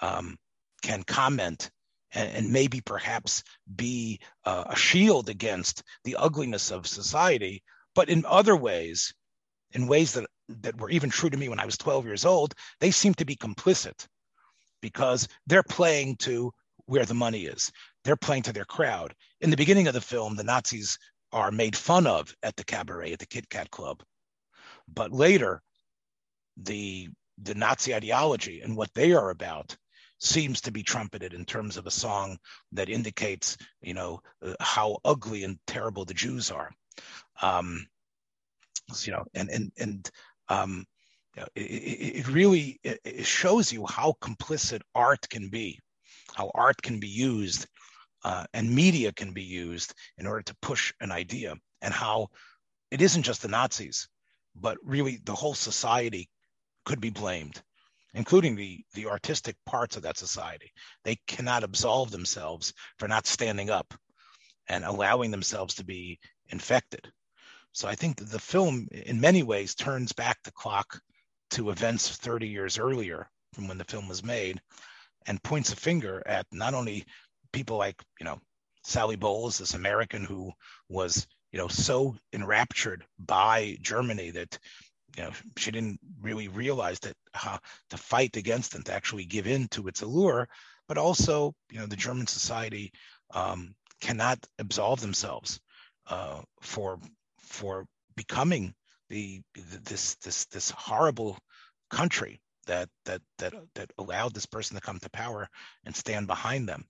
[0.01, 0.37] um,
[0.83, 1.71] can comment
[2.13, 3.43] and, and, maybe perhaps
[3.75, 7.63] be uh, a shield against the ugliness of society.
[7.95, 9.15] But in other ways,
[9.73, 12.55] in ways that that were even true to me when I was 12 years old,
[12.81, 14.07] they seem to be complicit
[14.81, 16.53] because they're playing to
[16.87, 17.73] where the money is
[18.07, 19.15] they're playing to their crowd.
[19.41, 20.99] In the beginning of the film, the Nazis
[21.33, 24.03] are made fun of at the cabaret, at the Kit Kat Club.
[24.89, 25.61] But later,
[26.57, 27.09] the
[27.43, 29.77] the Nazi ideology and what they are about
[30.19, 32.39] seems to be trumpeted in terms of a song
[32.73, 36.71] that indicates, you know, uh, how ugly and terrible the Jews are.
[37.43, 37.87] Um,
[39.03, 40.11] you know, and and and
[40.49, 40.87] um,
[41.55, 45.81] it, it, really it shows you how complicit art can be,
[46.35, 47.67] how art can be used,
[48.27, 52.29] uh, and media can be used in order to push an idea, and how
[52.91, 54.09] it isn't just the Nazis,
[54.55, 56.29] but really the whole society
[56.85, 57.63] could be blamed
[58.17, 60.73] including the the artistic parts of that society.
[61.05, 63.93] They cannot absolve themselves for not standing up
[64.69, 66.19] and allowing themselves to be
[66.49, 67.07] infected.
[67.73, 70.99] So I think that the film, in many ways, turns back the clock
[71.51, 74.61] to events 30 years earlier from when the film was made,
[75.27, 77.05] and points a finger at not only
[77.53, 78.41] people like you know
[78.85, 80.53] Sally Bowles, this American who
[80.89, 84.59] was you know so enraptured by Germany that
[85.17, 87.59] you know she didn't really realize that how
[87.91, 90.49] to fight against and to actually give in to its allure.
[90.89, 92.93] But also you know the german society
[93.35, 95.61] um, cannot absolve themselves
[96.09, 96.99] uh, for
[97.41, 97.87] for
[98.17, 98.75] becoming
[99.09, 99.43] the
[99.85, 101.39] this this this horrible
[101.91, 105.49] country that that that that allowed this person to come to power
[105.85, 106.85] and stand behind them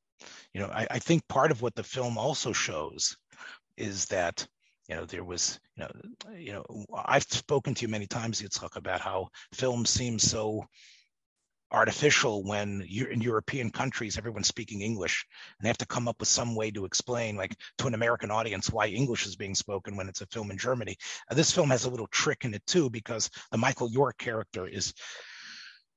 [0.53, 3.17] you know I, I think part of what the film also shows
[3.77, 4.47] is that
[4.89, 5.91] you know there was you know
[6.37, 6.65] you know
[7.05, 10.65] i've spoken to you many times talk about how film seems so
[11.73, 15.27] artificial when you're in european countries everyone's speaking english
[15.59, 18.31] and they have to come up with some way to explain like to an american
[18.31, 20.97] audience why english is being spoken when it's a film in germany.
[21.29, 24.69] Uh, this film has a little trick in it too because the michael york character
[24.69, 24.95] is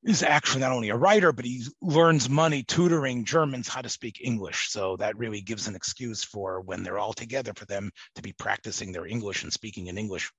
[0.03, 4.21] is actually not only a writer, but he learns money tutoring Germans how to speak
[4.23, 4.69] English.
[4.69, 8.33] So that really gives an excuse for when they're all together for them to be
[8.33, 10.31] practicing their English and speaking in English.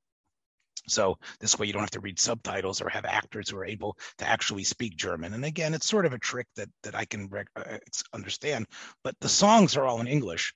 [0.89, 3.99] So this way you don't have to read subtitles or have actors who are able
[4.19, 5.35] to actually speak German.
[5.35, 7.79] And again, it's sort of a trick that that I can uh,
[8.15, 8.67] understand,
[9.05, 10.55] but the songs are all in English.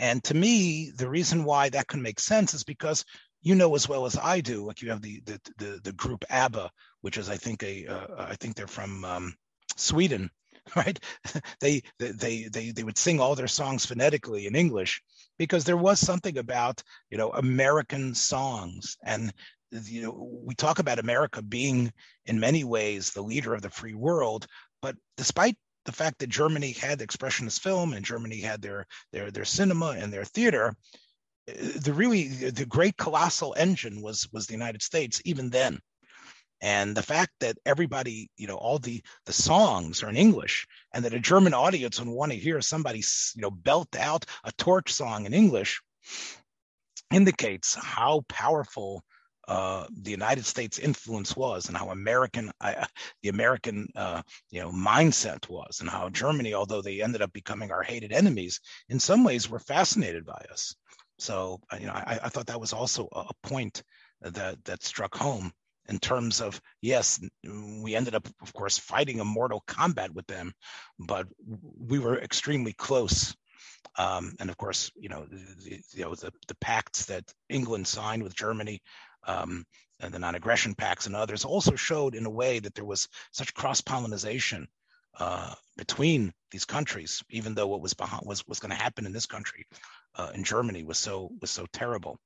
[0.00, 3.04] And to me, the reason why that can make sense is because
[3.42, 6.24] you know as well as I do, like you have the the the, the group
[6.30, 6.70] ABBA,
[7.00, 9.34] which is I think a uh, I think they're from um,
[9.76, 10.30] Sweden,
[10.76, 10.98] right?
[11.60, 15.02] they they they they would sing all their songs phonetically in English
[15.38, 19.32] because there was something about you know American songs and
[19.70, 21.92] you know we talk about America being
[22.26, 24.46] in many ways the leader of the free world,
[24.80, 29.44] but despite the fact that Germany had expressionist film and Germany had their their their
[29.44, 30.76] cinema and their theater,
[31.46, 35.80] the really the great colossal engine was was the United States even then.
[36.60, 41.04] And the fact that everybody, you know, all the the songs are in English, and
[41.04, 43.02] that a German audience would want to hear somebody,
[43.34, 45.82] you know, belt out a torch song in English,
[47.12, 49.02] indicates how powerful
[49.48, 52.86] uh, the United States influence was, and how American uh,
[53.22, 57.72] the American uh, you know mindset was, and how Germany, although they ended up becoming
[57.72, 60.76] our hated enemies, in some ways were fascinated by us.
[61.22, 63.82] So you know, I, I thought that was also a point
[64.22, 65.52] that that struck home
[65.88, 67.20] in terms of yes,
[67.80, 70.52] we ended up, of course, fighting a mortal combat with them,
[70.98, 71.28] but
[71.78, 73.36] we were extremely close.
[73.96, 78.24] Um, and of course, you know, the, you know the, the pacts that England signed
[78.24, 78.82] with Germany,
[79.24, 79.64] um,
[80.00, 83.54] and the non-aggression pacts and others also showed in a way that there was such
[83.54, 84.66] cross-pollination
[85.18, 89.12] uh, between these countries, even though what was behind was was going to happen in
[89.12, 89.66] this country,
[90.16, 92.18] uh, in Germany, was so was so terrible.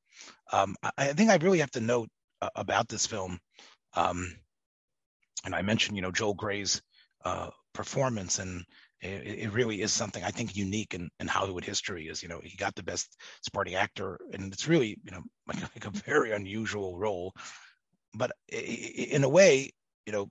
[0.53, 2.09] Um, I, I, think I really have to note
[2.41, 3.39] uh, about this film,
[3.95, 4.35] um,
[5.45, 6.81] and I mentioned you know Joel Grey's
[7.25, 8.65] uh, performance, and
[9.01, 12.07] it, it, really is something I think unique in, in Hollywood history.
[12.07, 15.61] Is you know he got the best supporting actor, and it's really you know like,
[15.61, 17.33] like a very unusual role,
[18.15, 19.73] but in a way,
[20.07, 20.29] you know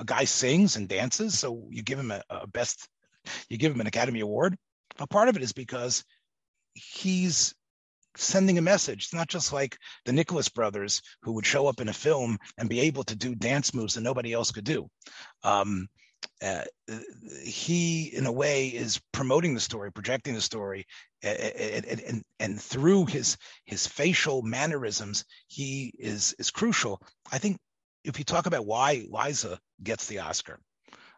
[0.00, 2.88] a guy sings and dances, so you give him a, a best,
[3.48, 4.56] you give him an Academy Award.
[4.98, 6.04] A part of it is because
[6.74, 7.54] he's
[8.16, 9.04] sending a message.
[9.04, 9.76] It's not just like
[10.06, 13.34] the Nicholas brothers who would show up in a film and be able to do
[13.34, 14.88] dance moves that nobody else could do.
[15.44, 15.88] Um,
[16.42, 16.64] uh,
[17.44, 20.86] he, in a way, is promoting the story, projecting the story,
[21.22, 27.02] and, and, and through his his facial mannerisms, he is is crucial.
[27.30, 27.58] I think
[28.04, 30.58] if you talk about why Liza gets the Oscar,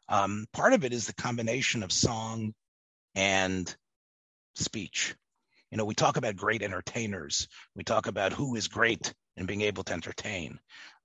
[0.09, 2.55] um, part of it is the combination of song
[3.15, 3.75] and
[4.55, 5.15] speech.
[5.71, 7.49] You know, we talk about great entertainers.
[7.75, 10.59] We talk about who is great in being able to entertain.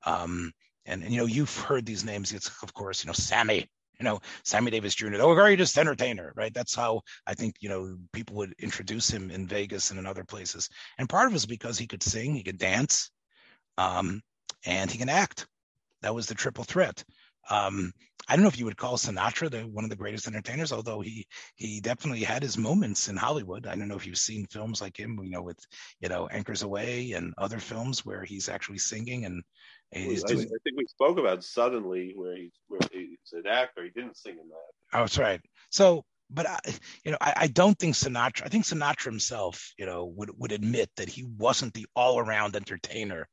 [0.05, 0.51] Um,
[0.85, 2.33] and, and, you know, you've heard these names.
[2.33, 3.67] It's of course, you know, Sammy.
[3.99, 6.53] You know, Sammy Davis Jr., the greatest entertainer, right?
[6.53, 10.23] That's how I think you know people would introduce him in Vegas and in other
[10.23, 10.69] places.
[10.99, 13.09] And part of it is because he could sing, he could dance,
[13.79, 14.21] um,
[14.67, 15.47] and he can act.
[16.01, 17.03] That was the triple threat.
[17.49, 17.93] Um,
[18.27, 20.99] I don't know if you would call Sinatra the one of the greatest entertainers, although
[20.99, 23.65] he he definitely had his moments in Hollywood.
[23.65, 25.59] I don't know if you've seen films like him, you know, with
[26.01, 29.43] you know Anchors Aweigh and other films where he's actually singing and
[29.91, 30.45] he's I, doing.
[30.47, 33.83] I think we spoke about suddenly where he's where he's an actor.
[33.83, 34.97] He didn't sing in that.
[34.97, 35.39] Oh, that's right.
[35.69, 36.59] So but I,
[37.05, 38.45] you know, I, I, don't think Sinatra.
[38.45, 42.55] I think Sinatra himself, you know, would would admit that he wasn't the all around
[42.55, 43.29] entertainer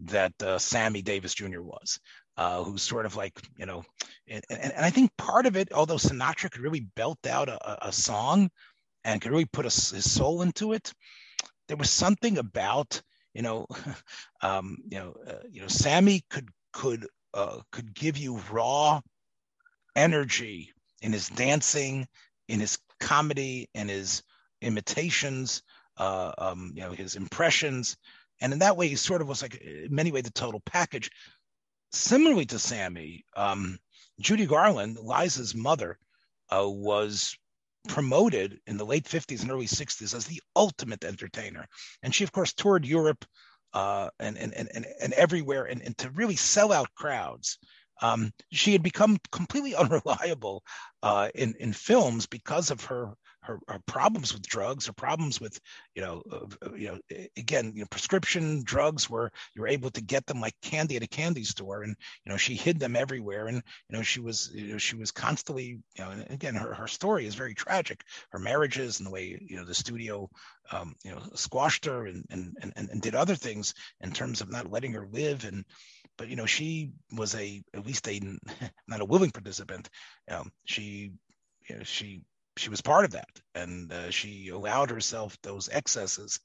[0.00, 1.60] that uh, Sammy Davis Jr.
[1.60, 1.98] was,
[2.36, 3.84] uh, who's sort of like, you know,
[4.28, 7.88] and, and, and, I think part of it, although Sinatra could really belt out a,
[7.88, 8.50] a song
[9.04, 10.92] and could really put a, his soul into it,
[11.66, 13.02] there was something about,
[13.34, 13.66] you know,
[14.42, 19.00] um, you know, uh, you know, Sammy could could uh, could give you raw
[19.96, 20.72] energy
[21.02, 22.06] in his dancing
[22.48, 24.22] in his comedy in his
[24.60, 25.62] imitations,
[25.98, 27.96] uh, um, you know, his impressions.
[28.40, 31.10] And in that way, he sort of was like, in many ways, the total package.
[31.92, 33.78] Similarly to Sammy, um,
[34.20, 35.98] Judy Garland, Liza's mother,
[36.50, 37.36] uh, was
[37.88, 41.66] promoted in the late 50s and early 60s as the ultimate entertainer.
[42.02, 43.24] And she, of course, toured Europe
[43.72, 47.58] uh, and, and, and, and everywhere and, and to really sell out crowds.
[48.00, 50.62] Um, she had become completely unreliable
[51.02, 53.14] uh, in in films because of her,
[53.48, 55.58] her, problems with drugs, her problems with
[55.94, 56.98] you know uh, you know
[57.36, 61.08] again you know prescription drugs where you're able to get them like candy at a
[61.08, 64.72] candy store, and you know she hid them everywhere, and you know she was you
[64.72, 69.00] know she was constantly you know again her her story is very tragic, her marriages
[69.00, 70.28] and the way you know the studio
[70.72, 74.50] um, you know squashed her and, and and and did other things in terms of
[74.50, 75.64] not letting her live and
[76.16, 78.20] but you know she was a at least a
[78.88, 79.88] not a willing participant
[80.30, 81.12] um, she
[81.68, 82.22] you know, she
[82.58, 83.28] she was part of that.
[83.54, 86.40] And uh, she allowed herself those excesses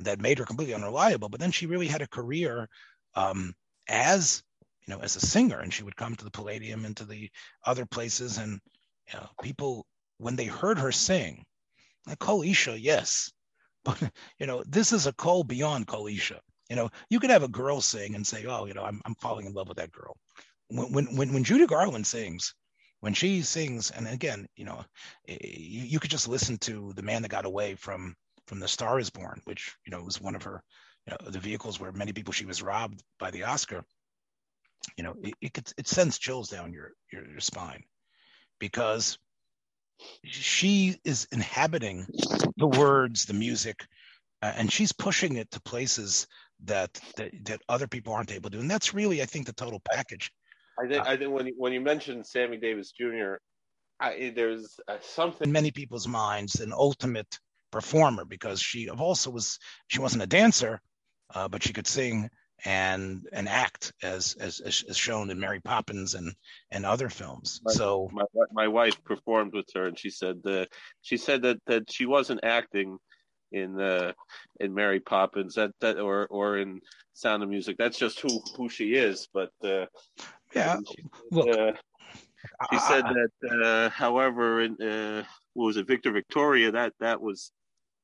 [0.00, 1.28] that made her completely unreliable.
[1.28, 2.68] But then she really had a career
[3.14, 3.54] um,
[3.88, 4.42] as
[4.86, 5.60] you know as a singer.
[5.60, 7.30] And she would come to the palladium and to the
[7.64, 8.38] other places.
[8.38, 8.60] And
[9.12, 9.86] you know, people
[10.18, 11.44] when they heard her sing
[12.06, 13.30] like kol isha, yes.
[13.86, 14.02] But
[14.40, 17.48] you know this is a call beyond kol isha you know, you could have a
[17.48, 20.16] girl sing and say, "Oh, you know, I'm I'm falling in love with that girl."
[20.68, 22.54] When when when, when Judy Garland sings,
[23.00, 24.84] when she sings, and again, you know,
[25.26, 28.14] you, you could just listen to "The Man That Got Away" from
[28.46, 30.62] from "The Star Is Born," which you know was one of her,
[31.06, 33.84] you know, the vehicles where many people she was robbed by the Oscar.
[34.96, 37.82] You know, it it, it sends chills down your, your your spine
[38.58, 39.18] because
[40.24, 42.06] she is inhabiting
[42.56, 43.86] the words, the music,
[44.42, 46.26] uh, and she's pushing it to places
[46.64, 48.58] that, that that other people aren't able to.
[48.58, 50.30] And that's really, I think, the total package.
[50.78, 53.34] I think uh, I think when you, when you mentioned Sammy Davis Jr.,
[53.98, 57.38] I, there's uh, something in many people's minds an ultimate
[57.70, 59.58] performer because she also was
[59.88, 60.80] she wasn't a dancer,
[61.34, 62.28] uh, but she could sing
[62.64, 66.34] and and act as, as as shown in Mary Poppins and
[66.70, 67.60] and other films.
[67.64, 70.68] My, so my my wife performed with her, and she said that
[71.02, 72.98] she said that that she wasn't acting
[73.52, 74.12] in uh,
[74.60, 76.80] in Mary Poppins that that or or in
[77.12, 77.76] Sound of Music.
[77.78, 79.28] That's just who who she is.
[79.32, 79.86] But uh,
[80.56, 81.72] yeah, she, look, uh,
[82.72, 83.62] she said that.
[83.62, 86.72] Uh, however, in uh, what was it, Victor Victoria?
[86.72, 87.52] That that was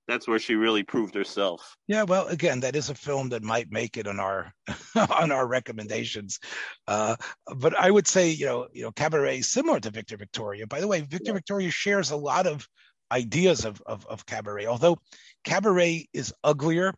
[0.09, 1.77] that's where she really proved herself.
[1.87, 4.53] Yeah, well, again, that is a film that might make it on our
[5.21, 6.39] on our recommendations.
[6.87, 7.17] Uh,
[7.57, 10.67] but I would say, you know, you know, Cabaret is similar to Victor Victoria.
[10.67, 11.33] By the way, Victor yeah.
[11.33, 12.67] Victoria shares a lot of
[13.13, 14.67] ideas of, of, of cabaret.
[14.67, 14.99] Although
[15.45, 16.95] cabaret is uglier,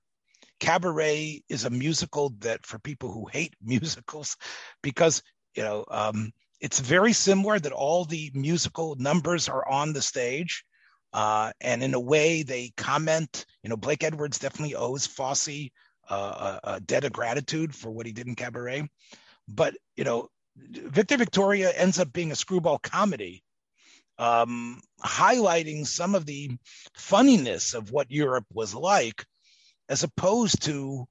[0.60, 4.36] cabaret is a musical that for people who hate musicals,
[4.82, 5.22] because
[5.54, 10.64] you know um, it's very similar that all the musical numbers are on the stage.
[11.12, 13.46] Uh, and in a way, they comment.
[13.62, 15.70] You know, Blake Edwards definitely owes Fosse
[16.10, 18.88] uh, a, a debt of gratitude for what he did in Cabaret.
[19.46, 23.44] But you know, Victor Victoria ends up being a screwball comedy
[24.18, 26.50] um, highlighting some of the
[26.94, 29.24] funniness of what Europe was like,
[29.88, 31.06] as opposed to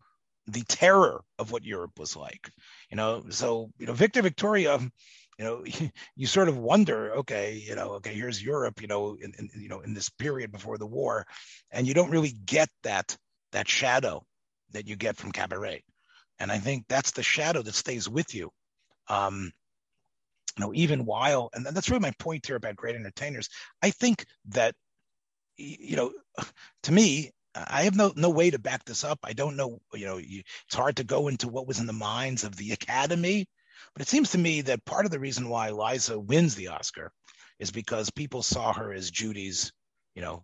[0.48, 2.50] the terror of what Europe was like.
[2.90, 4.80] You know, so you know, Victor Victoria,
[5.38, 5.64] you know,
[6.16, 9.70] you sort of wonder, okay, you know, okay, here's Europe, you know, in, in you
[9.70, 11.26] know in this period before the war,
[11.72, 13.18] and you don't really get that
[13.52, 14.26] that shadow
[14.72, 15.84] that you get from Cabaret,
[16.40, 18.52] and I think that's the shadow that stays with you.
[19.08, 19.52] Um,
[20.58, 23.50] you know, even while, and that's really my point here about great entertainers.
[23.82, 24.76] I think that,
[25.58, 26.12] you know,
[26.84, 29.20] to me, I have no no way to back this up.
[29.24, 31.94] I don't know, you know, you, it's hard to go into what was in the
[31.94, 33.46] minds of the Academy,
[33.94, 37.12] but it seems to me that part of the reason why Liza wins the Oscar
[37.60, 39.72] is because people saw her as Judy's,
[40.16, 40.44] you know,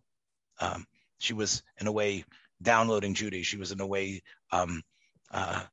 [0.61, 0.85] um,
[1.19, 2.25] she was in a way
[2.61, 3.43] downloading Judy.
[3.43, 4.81] She was in a way um,
[5.31, 5.63] uh,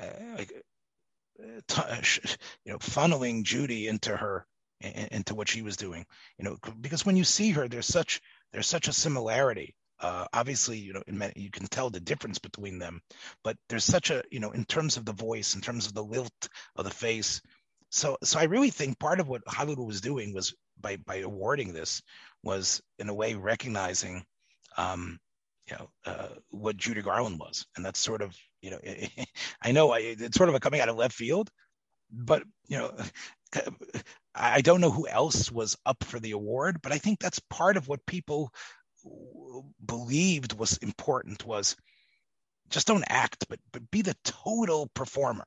[0.00, 0.44] uh,
[1.68, 1.82] t-
[2.64, 4.46] you know, funneling Judy into her
[4.80, 6.04] into what she was doing.
[6.38, 8.20] You know, because when you see her, there's such
[8.52, 9.74] there's such a similarity.
[10.00, 11.02] Uh, obviously, you know,
[11.36, 13.00] you can tell the difference between them,
[13.44, 16.04] but there's such a, you know, in terms of the voice, in terms of the
[16.04, 17.40] lilt of the face.
[17.90, 21.72] So, so I really think part of what Hollywood was doing was by by awarding
[21.72, 22.02] this
[22.42, 24.24] was in a way recognizing,
[24.78, 25.18] um,
[25.68, 28.80] you know, uh, what Judy Garland was, and that's sort of, you know,
[29.62, 31.50] I know I, it's sort of a coming out of left field,
[32.10, 32.92] but you know,
[34.34, 37.76] I don't know who else was up for the award, but I think that's part
[37.76, 38.52] of what people
[39.84, 41.76] believed was important was
[42.68, 45.46] just don't act, but but be the total performer.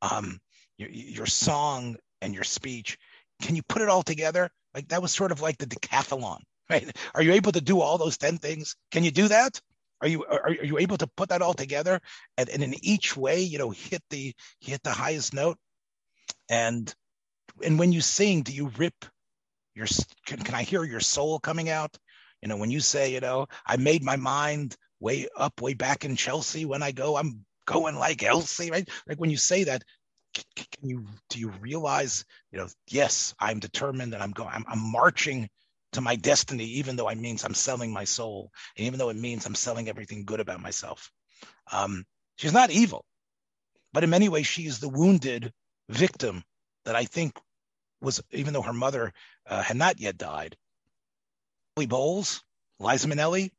[0.00, 0.40] Um,
[0.78, 2.98] your, your song and your speech,
[3.42, 4.50] can you put it all together?
[4.74, 6.38] Like that was sort of like the decathlon,
[6.70, 6.96] right?
[7.14, 8.76] Are you able to do all those ten things?
[8.90, 9.60] Can you do that?
[10.00, 12.00] Are you are, are you able to put that all together
[12.36, 15.58] and, and in each way, you know, hit the hit the highest note?
[16.48, 16.92] And
[17.62, 19.04] and when you sing, do you rip
[19.74, 19.86] your
[20.26, 21.96] can, can I hear your soul coming out?
[22.42, 26.04] You know, when you say, you know, I made my mind way up, way back
[26.04, 26.64] in Chelsea.
[26.64, 28.88] When I go, I'm going like Elsie, right?
[29.06, 29.82] Like when you say that,
[30.34, 34.92] can you do you realize, you know, yes, I'm determined and I'm going, I'm, I'm
[34.92, 35.48] marching
[35.92, 39.16] to my destiny, even though it means I'm selling my soul, and even though it
[39.16, 41.10] means I'm selling everything good about myself.
[41.72, 42.04] Um,
[42.36, 43.04] she's not evil,
[43.92, 45.52] but in many ways, she is the wounded
[45.88, 46.44] victim
[46.84, 47.38] that I think
[48.00, 49.12] was, even though her mother
[49.46, 50.56] uh, had not yet died,
[51.86, 52.42] Bowles,
[52.78, 53.50] Liza Minnelli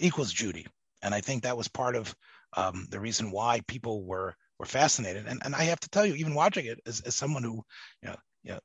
[0.00, 0.66] equals Judy.
[1.02, 2.14] And I think that was part of
[2.56, 5.26] um, the reason why people were were fascinated.
[5.26, 7.64] And and I have to tell you, even watching it as, as someone who,
[8.02, 8.60] you know, you, know,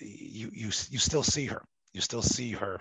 [0.00, 1.62] you you you still see her.
[1.92, 2.80] You still see her.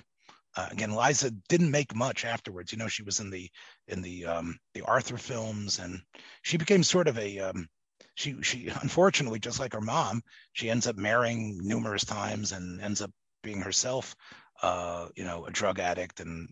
[0.55, 2.71] Uh, again, Liza didn't make much afterwards.
[2.71, 3.49] You know, she was in the
[3.87, 6.01] in the um, the Arthur films, and
[6.41, 7.67] she became sort of a um,
[8.15, 10.21] she she unfortunately, just like her mom,
[10.53, 13.11] she ends up marrying numerous times and ends up
[13.43, 14.15] being herself
[14.61, 16.47] uh, you know, a drug addict and,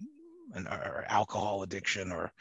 [0.54, 2.32] and or alcohol addiction or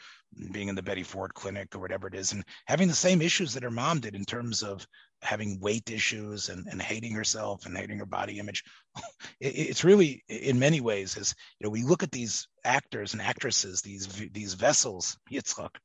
[0.51, 3.53] being in the Betty Ford clinic or whatever it is, and having the same issues
[3.53, 4.85] that her mom did in terms of
[5.21, 8.63] having weight issues and, and hating herself and hating her body image.
[9.41, 13.21] It, it's really, in many ways, is you know, we look at these actors and
[13.21, 15.75] actresses, these these vessels, Yitzchak,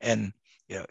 [0.00, 0.32] and
[0.68, 0.86] you know,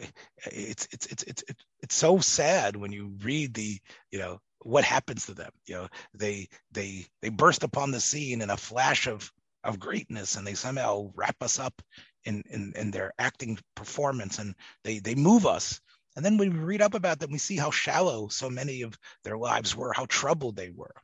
[0.52, 1.42] it's it's it's it's
[1.80, 3.78] it's so sad when you read the
[4.12, 5.88] you know what happens to them you know?
[6.14, 9.30] They they they burst upon the scene in a flash of
[9.62, 11.80] of greatness and they somehow wrap us up
[12.24, 15.80] in in, in their acting performance and they they move us.
[16.16, 19.36] And then we read up about them we see how shallow so many of their
[19.36, 20.94] lives were how troubled they were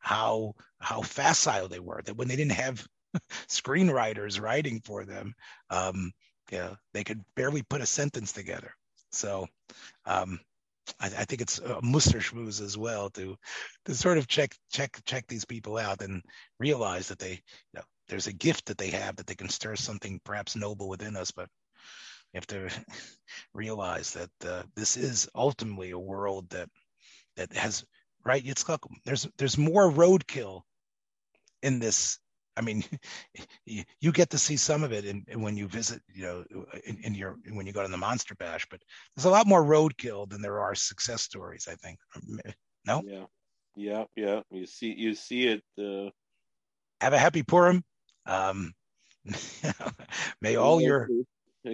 [0.00, 2.86] how how facile they were that when they didn't have
[3.48, 5.34] screenwriters writing for them
[5.70, 6.12] um
[6.50, 8.72] yeah they could barely put a sentence together.
[9.10, 9.46] So
[10.06, 10.40] um
[11.00, 13.36] I, I think it's a mussar schmooze as well to
[13.84, 16.22] to sort of check check check these people out and
[16.58, 19.76] realize that they you know there's a gift that they have that they can stir
[19.76, 21.48] something perhaps noble within us, but
[22.32, 22.68] you have to
[23.54, 26.68] realize that uh, this is ultimately a world that
[27.36, 27.84] that has
[28.24, 28.42] right.
[28.44, 28.64] It's
[29.04, 30.62] there's there's more roadkill
[31.62, 32.18] in this
[32.56, 32.84] I mean,
[33.66, 36.44] you get to see some of it in, in when you visit, you know,
[36.84, 38.66] in, in, your when you go to the Monster Bash.
[38.70, 38.82] But
[39.16, 41.68] there's a lot more roadkill than there are success stories.
[41.70, 41.98] I think.
[42.86, 43.02] No.
[43.04, 43.24] Yeah,
[43.76, 44.40] yeah, yeah.
[44.50, 45.62] You see, you see it.
[45.78, 46.10] Uh...
[47.00, 47.84] Have a happy Purim.
[48.26, 48.72] Um,
[50.40, 51.08] may all your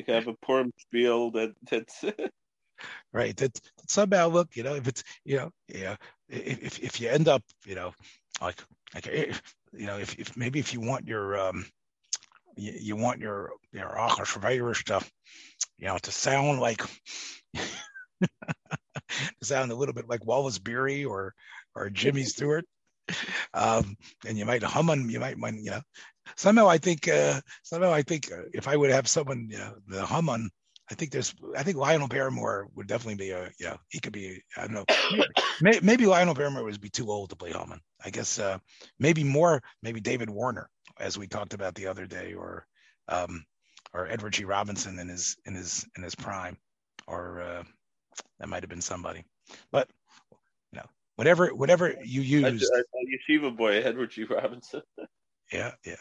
[0.06, 2.04] have a Purim spiel that that's
[3.12, 3.36] right.
[3.36, 5.96] That, that somehow look, you know, if it's you know, yeah,
[6.28, 7.92] if if you end up, you know,
[8.40, 8.62] like
[8.94, 11.66] like you know, if, if maybe if you want your um,
[12.56, 15.10] you, you want your your Achash stuff,
[15.78, 16.82] you know, to sound like
[17.54, 18.30] to
[19.42, 21.34] sound a little bit like Wallace Beery or
[21.74, 22.64] or Jimmy Stewart,
[23.54, 23.96] um,
[24.26, 25.82] and you might Haman, you might, you know,
[26.36, 29.74] somehow I think uh, somehow I think uh, if I would have someone, you know,
[29.86, 30.50] the Haman
[30.90, 34.42] I think there's, I think Lionel Barrymore would definitely be a, yeah he could be,
[34.56, 34.84] I don't know,
[35.60, 37.80] maybe, maybe Lionel Barrymore would be too old to play Hellman.
[38.04, 38.58] I guess uh,
[38.98, 42.66] maybe more, maybe David Warner, as we talked about the other day, or
[43.08, 43.44] um,
[43.92, 44.44] or Edward G.
[44.44, 46.56] Robinson in his in his in his prime,
[47.06, 47.62] or uh,
[48.38, 49.24] that might have been somebody.
[49.72, 49.88] But
[50.72, 50.86] you know,
[51.16, 52.70] whatever whatever you use.
[52.74, 54.24] I, I, yeshiva boy, Edward G.
[54.24, 54.82] Robinson.
[55.52, 55.96] yeah, yeah,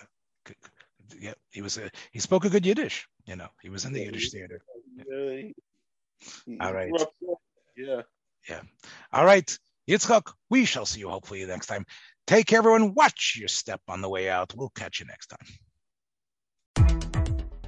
[1.19, 1.33] yeah.
[1.51, 3.07] He was a, he spoke a good Yiddish.
[3.25, 4.61] You know, he was in the Yiddish theater.
[4.97, 6.57] Yeah.
[6.61, 6.91] All right.
[7.75, 8.01] Yeah.
[8.49, 8.61] Yeah.
[9.11, 9.57] All right.
[9.87, 11.85] Yitzchak, we shall see you hopefully next time.
[12.25, 12.93] Take care, everyone.
[12.93, 14.53] Watch your step on the way out.
[14.55, 15.47] We'll catch you next time.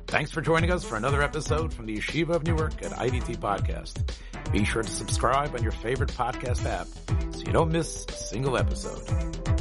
[0.08, 4.12] Thanks for joining us for another episode from the Yeshiva of Newark at IDT Podcast.
[4.52, 6.88] Be sure to subscribe on your favorite podcast app
[7.36, 9.59] so you don't miss a single episode.